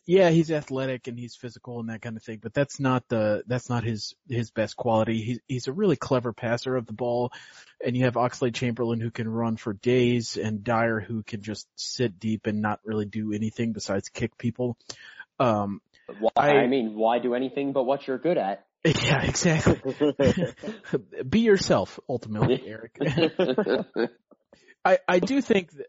[0.05, 3.43] yeah, he's athletic and he's physical and that kind of thing, but that's not the
[3.47, 5.21] that's not his his best quality.
[5.21, 7.31] He's he's a really clever passer of the ball,
[7.83, 11.67] and you have Oxlade Chamberlain who can run for days, and Dier who can just
[11.75, 14.77] sit deep and not really do anything besides kick people.
[15.39, 15.81] Um,
[16.19, 18.65] Why, I, I mean, why do anything but what you're good at?
[18.85, 19.81] Yeah, exactly.
[21.29, 22.97] Be yourself, ultimately, Eric.
[24.85, 25.87] I, I do think that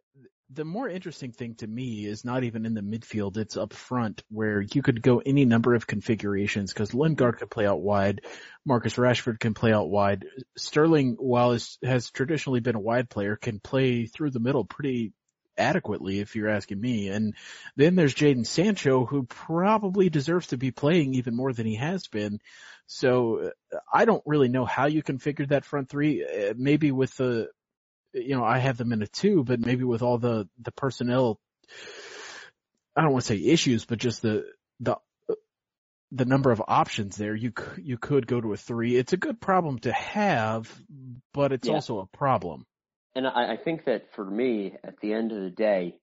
[0.51, 4.23] the more interesting thing to me is not even in the midfield, it's up front
[4.31, 8.23] where you could go any number of configurations because Lingard could play out wide,
[8.65, 10.25] Marcus Rashford can play out wide,
[10.57, 15.13] Sterling, while is, has traditionally been a wide player, can play through the middle pretty
[15.59, 17.09] adequately if you're asking me.
[17.09, 17.35] And
[17.77, 22.07] then there's Jadon Sancho who probably deserves to be playing even more than he has
[22.07, 22.39] been.
[22.87, 23.51] So
[23.93, 26.25] I don't really know how you configure that front three.
[26.25, 27.49] Uh, maybe with the
[28.13, 31.39] you know, I have them in a two, but maybe with all the, the personnel,
[32.97, 34.45] I don't want to say issues, but just the,
[34.81, 34.97] the,
[36.11, 38.97] the number of options there, you, you could go to a three.
[38.97, 40.73] It's a good problem to have,
[41.35, 41.75] but it's yeah.
[41.75, 42.65] also a problem.
[43.15, 45.97] And I, I think that for me, at the end of the day,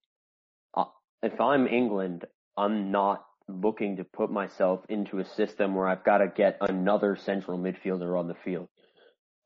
[0.76, 0.86] uh,
[1.24, 2.26] if I'm England,
[2.58, 7.16] I'm not looking to put myself into a system where I've got to get another
[7.16, 8.68] central midfielder on the field.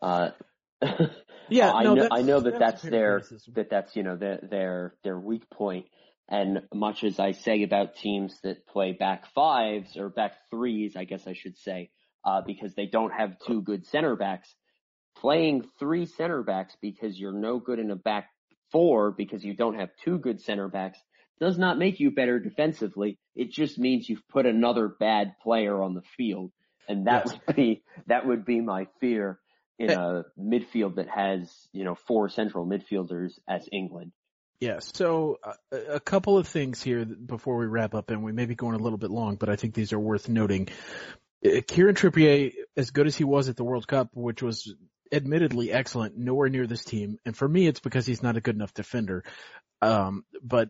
[0.01, 0.31] Uh,
[1.49, 3.21] yeah, I no, know, I know that that's, that's their
[3.55, 5.85] that that's you know their their their weak point.
[6.31, 11.03] And much as I say about teams that play back fives or back threes, I
[11.05, 11.89] guess I should say,
[12.23, 14.53] uh, because they don't have two good center backs,
[15.17, 18.29] playing three center backs because you're no good in a back
[18.71, 20.99] four because you don't have two good center backs
[21.39, 23.17] does not make you better defensively.
[23.35, 26.51] It just means you've put another bad player on the field.
[26.87, 27.39] And that yes.
[27.47, 29.39] would be, that would be my fear
[29.79, 34.11] in a midfield that has, you know, four central midfielders as England.
[34.59, 38.45] Yeah, so uh, a couple of things here before we wrap up, and we may
[38.45, 40.67] be going a little bit long, but I think these are worth noting.
[41.45, 44.75] Uh, Kieran Trippier, as good as he was at the World Cup, which was
[45.13, 48.55] admittedly excellent, nowhere near this team, and for me, it's because he's not a good
[48.55, 49.23] enough defender.
[49.81, 50.69] Um, but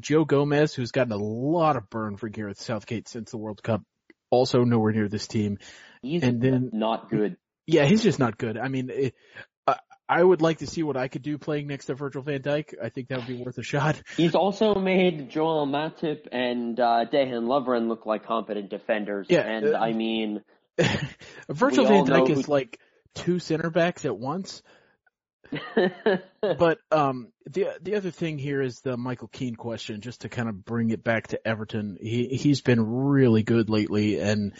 [0.00, 3.82] Joe Gomez, who's gotten a lot of burn for Gareth Southgate since the World Cup,
[4.30, 5.58] also nowhere near this team.
[6.00, 7.36] He's and then not good.
[7.66, 8.56] Yeah, he's just not good.
[8.56, 9.14] I mean, it,
[10.08, 12.74] I would like to see what I could do playing next to Virgil van Dijk.
[12.82, 14.00] I think that would be worth a shot.
[14.16, 19.26] He's also made Joel Matip and uh, Dejan Lovren look like competent defenders.
[19.28, 20.42] Yeah, and uh, I mean,
[21.48, 22.52] Virgil van Dijk is who...
[22.52, 22.78] like
[23.14, 24.62] two center backs at once.
[26.40, 30.48] but um, the the other thing here is the Michael Keane question, just to kind
[30.48, 31.98] of bring it back to Everton.
[32.00, 34.52] He he's been really good lately, and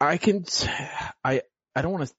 [0.00, 0.44] I can
[1.24, 1.42] I
[1.74, 2.14] I don't want to,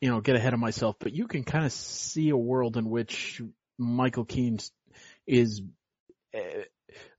[0.00, 2.88] you know, get ahead of myself, but you can kind of see a world in
[2.88, 3.40] which
[3.78, 4.58] Michael Keane
[5.26, 5.62] is,
[6.34, 6.38] uh,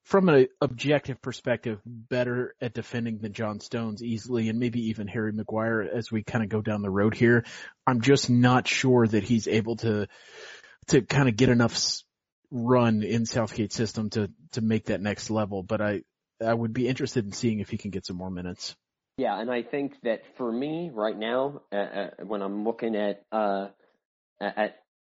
[0.03, 5.31] from an objective perspective, better at defending than John Stones easily, and maybe even Harry
[5.31, 7.45] Maguire as we kind of go down the road here.
[7.87, 10.07] I'm just not sure that he's able to
[10.87, 11.79] to kind of get enough
[12.51, 15.63] run in Southgate's system to to make that next level.
[15.63, 16.01] But I
[16.45, 18.75] I would be interested in seeing if he can get some more minutes.
[19.17, 23.23] Yeah, and I think that for me right now, uh, uh, when I'm looking at
[23.31, 23.67] uh,
[24.41, 24.77] at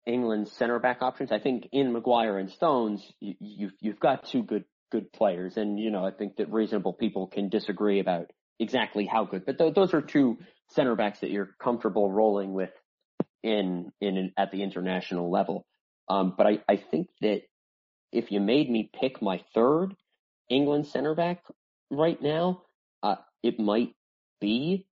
[0.08, 4.42] England's center back options, I think in Maguire and Stones, you, you've you've got two
[4.42, 9.06] good good players, and you know I think that reasonable people can disagree about exactly
[9.06, 10.40] how good, but th- those are two
[10.70, 12.72] center backs that you're comfortable rolling with
[13.44, 15.68] in in at the international level.
[16.10, 17.44] Um, but I I think that
[18.12, 19.96] if you made me pick my third
[20.50, 21.44] England center back
[21.92, 22.64] right now,
[23.44, 23.94] it might
[24.42, 24.88] be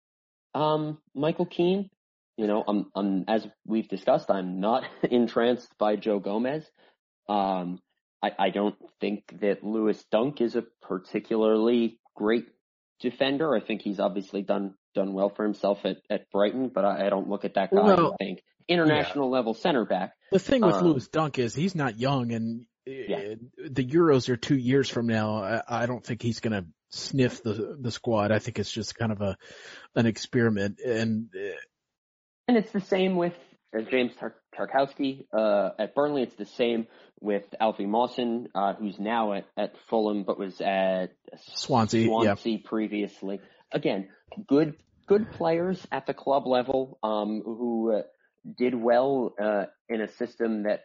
[0.54, 1.90] um, Michael Keane.
[2.36, 6.64] You know, I'm, I'm, as we've discussed, I'm not entranced by Joe Gomez.
[7.28, 7.80] Um,
[8.22, 12.46] I, I don't think that Lewis Dunk is a particularly great
[13.00, 13.54] defender.
[13.54, 17.10] I think he's obviously done done well for himself at, at Brighton, but I, I
[17.10, 19.36] don't look at that guy well, and think international yeah.
[19.36, 20.14] level center back.
[20.32, 23.34] The thing with um, Lewis Dunk is he's not young, and yeah.
[23.56, 25.36] the Euros are two years from now.
[25.42, 28.32] I, I don't think he's going to sniff the the squad.
[28.32, 29.36] I think it's just kind of a
[29.94, 31.28] an experiment, and
[32.46, 33.34] and it's the same with
[33.90, 36.22] James Tar- Tarkowski uh, at Burnley.
[36.22, 36.86] It's the same
[37.20, 41.08] with Alfie Mawson, uh, who's now at, at Fulham, but was at
[41.52, 42.58] Swansea, Swansea yeah.
[42.64, 43.40] previously.
[43.72, 44.08] Again,
[44.46, 48.02] good good players at the club level um, who uh,
[48.56, 50.84] did well uh, in a system that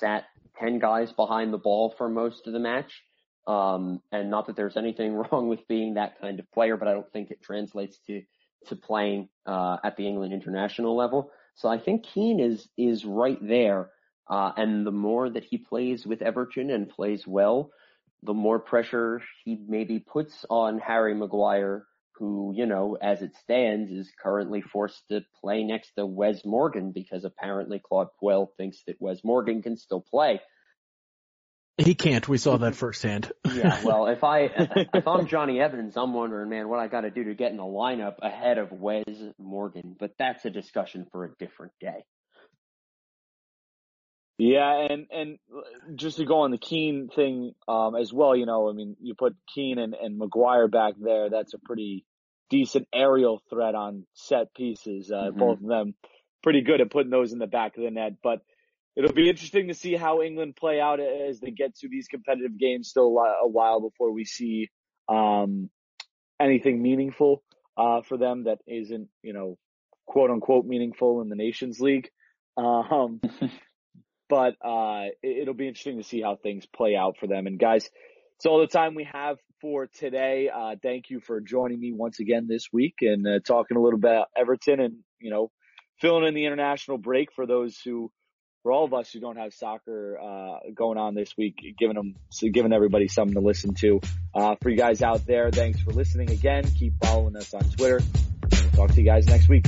[0.00, 0.24] sat
[0.58, 3.02] ten guys behind the ball for most of the match.
[3.46, 6.92] Um, and not that there's anything wrong with being that kind of player, but I
[6.92, 8.22] don't think it translates to
[8.68, 11.30] to playing uh, at the England international level.
[11.54, 13.90] So I think Keane is is right there.
[14.28, 17.70] Uh, and the more that he plays with Everton and plays well,
[18.24, 21.86] the more pressure he maybe puts on Harry Maguire,
[22.16, 26.90] who, you know, as it stands, is currently forced to play next to Wes Morgan
[26.90, 30.40] because apparently Claude Puel thinks that Wes Morgan can still play.
[31.78, 32.26] He can't.
[32.26, 33.30] We saw that firsthand.
[33.52, 34.40] yeah, well, if I
[34.94, 37.58] if I'm Jonny Evans, I'm wondering, man, what I got to do to get in
[37.58, 39.04] the lineup ahead of Wes
[39.38, 39.94] Morgan.
[39.98, 42.04] But that's a discussion for a different day.
[44.38, 45.38] Yeah, and and
[45.96, 49.14] just to go on the Keane thing um, as well, you know, I mean, you
[49.14, 51.28] put Keane and, and Maguire back there.
[51.28, 52.04] That's a pretty
[52.48, 55.10] decent aerial threat on set pieces.
[55.10, 55.38] Uh, mm-hmm.
[55.38, 55.94] Both of them
[56.42, 58.40] pretty good at putting those in the back of the net, but
[58.96, 62.58] it'll be interesting to see how England play out as they get to these competitive
[62.58, 62.88] games.
[62.88, 64.70] Still a while before we see
[65.08, 65.70] um,
[66.40, 67.42] anything meaningful
[67.76, 69.58] uh, for them that isn't, you know,
[70.06, 72.08] quote unquote meaningful in the Nations League.
[72.56, 73.20] Um,
[74.28, 77.46] but uh, it, will be interesting to see how things play out for them.
[77.46, 77.88] And guys,
[78.36, 80.50] it's all the time we have for today.
[80.54, 83.98] Uh, thank you for joining me once again this week and uh, talking a little
[83.98, 85.50] bit about Everton and you know
[86.00, 88.10] filling in the international break for those who
[88.66, 92.16] for all of us who don't have soccer uh, going on this week, giving them,
[92.52, 94.00] giving everybody something to listen to.
[94.34, 96.64] Uh, for you guys out there, thanks for listening again.
[96.76, 98.00] Keep following us on Twitter.
[98.50, 99.66] We'll talk to you guys next week.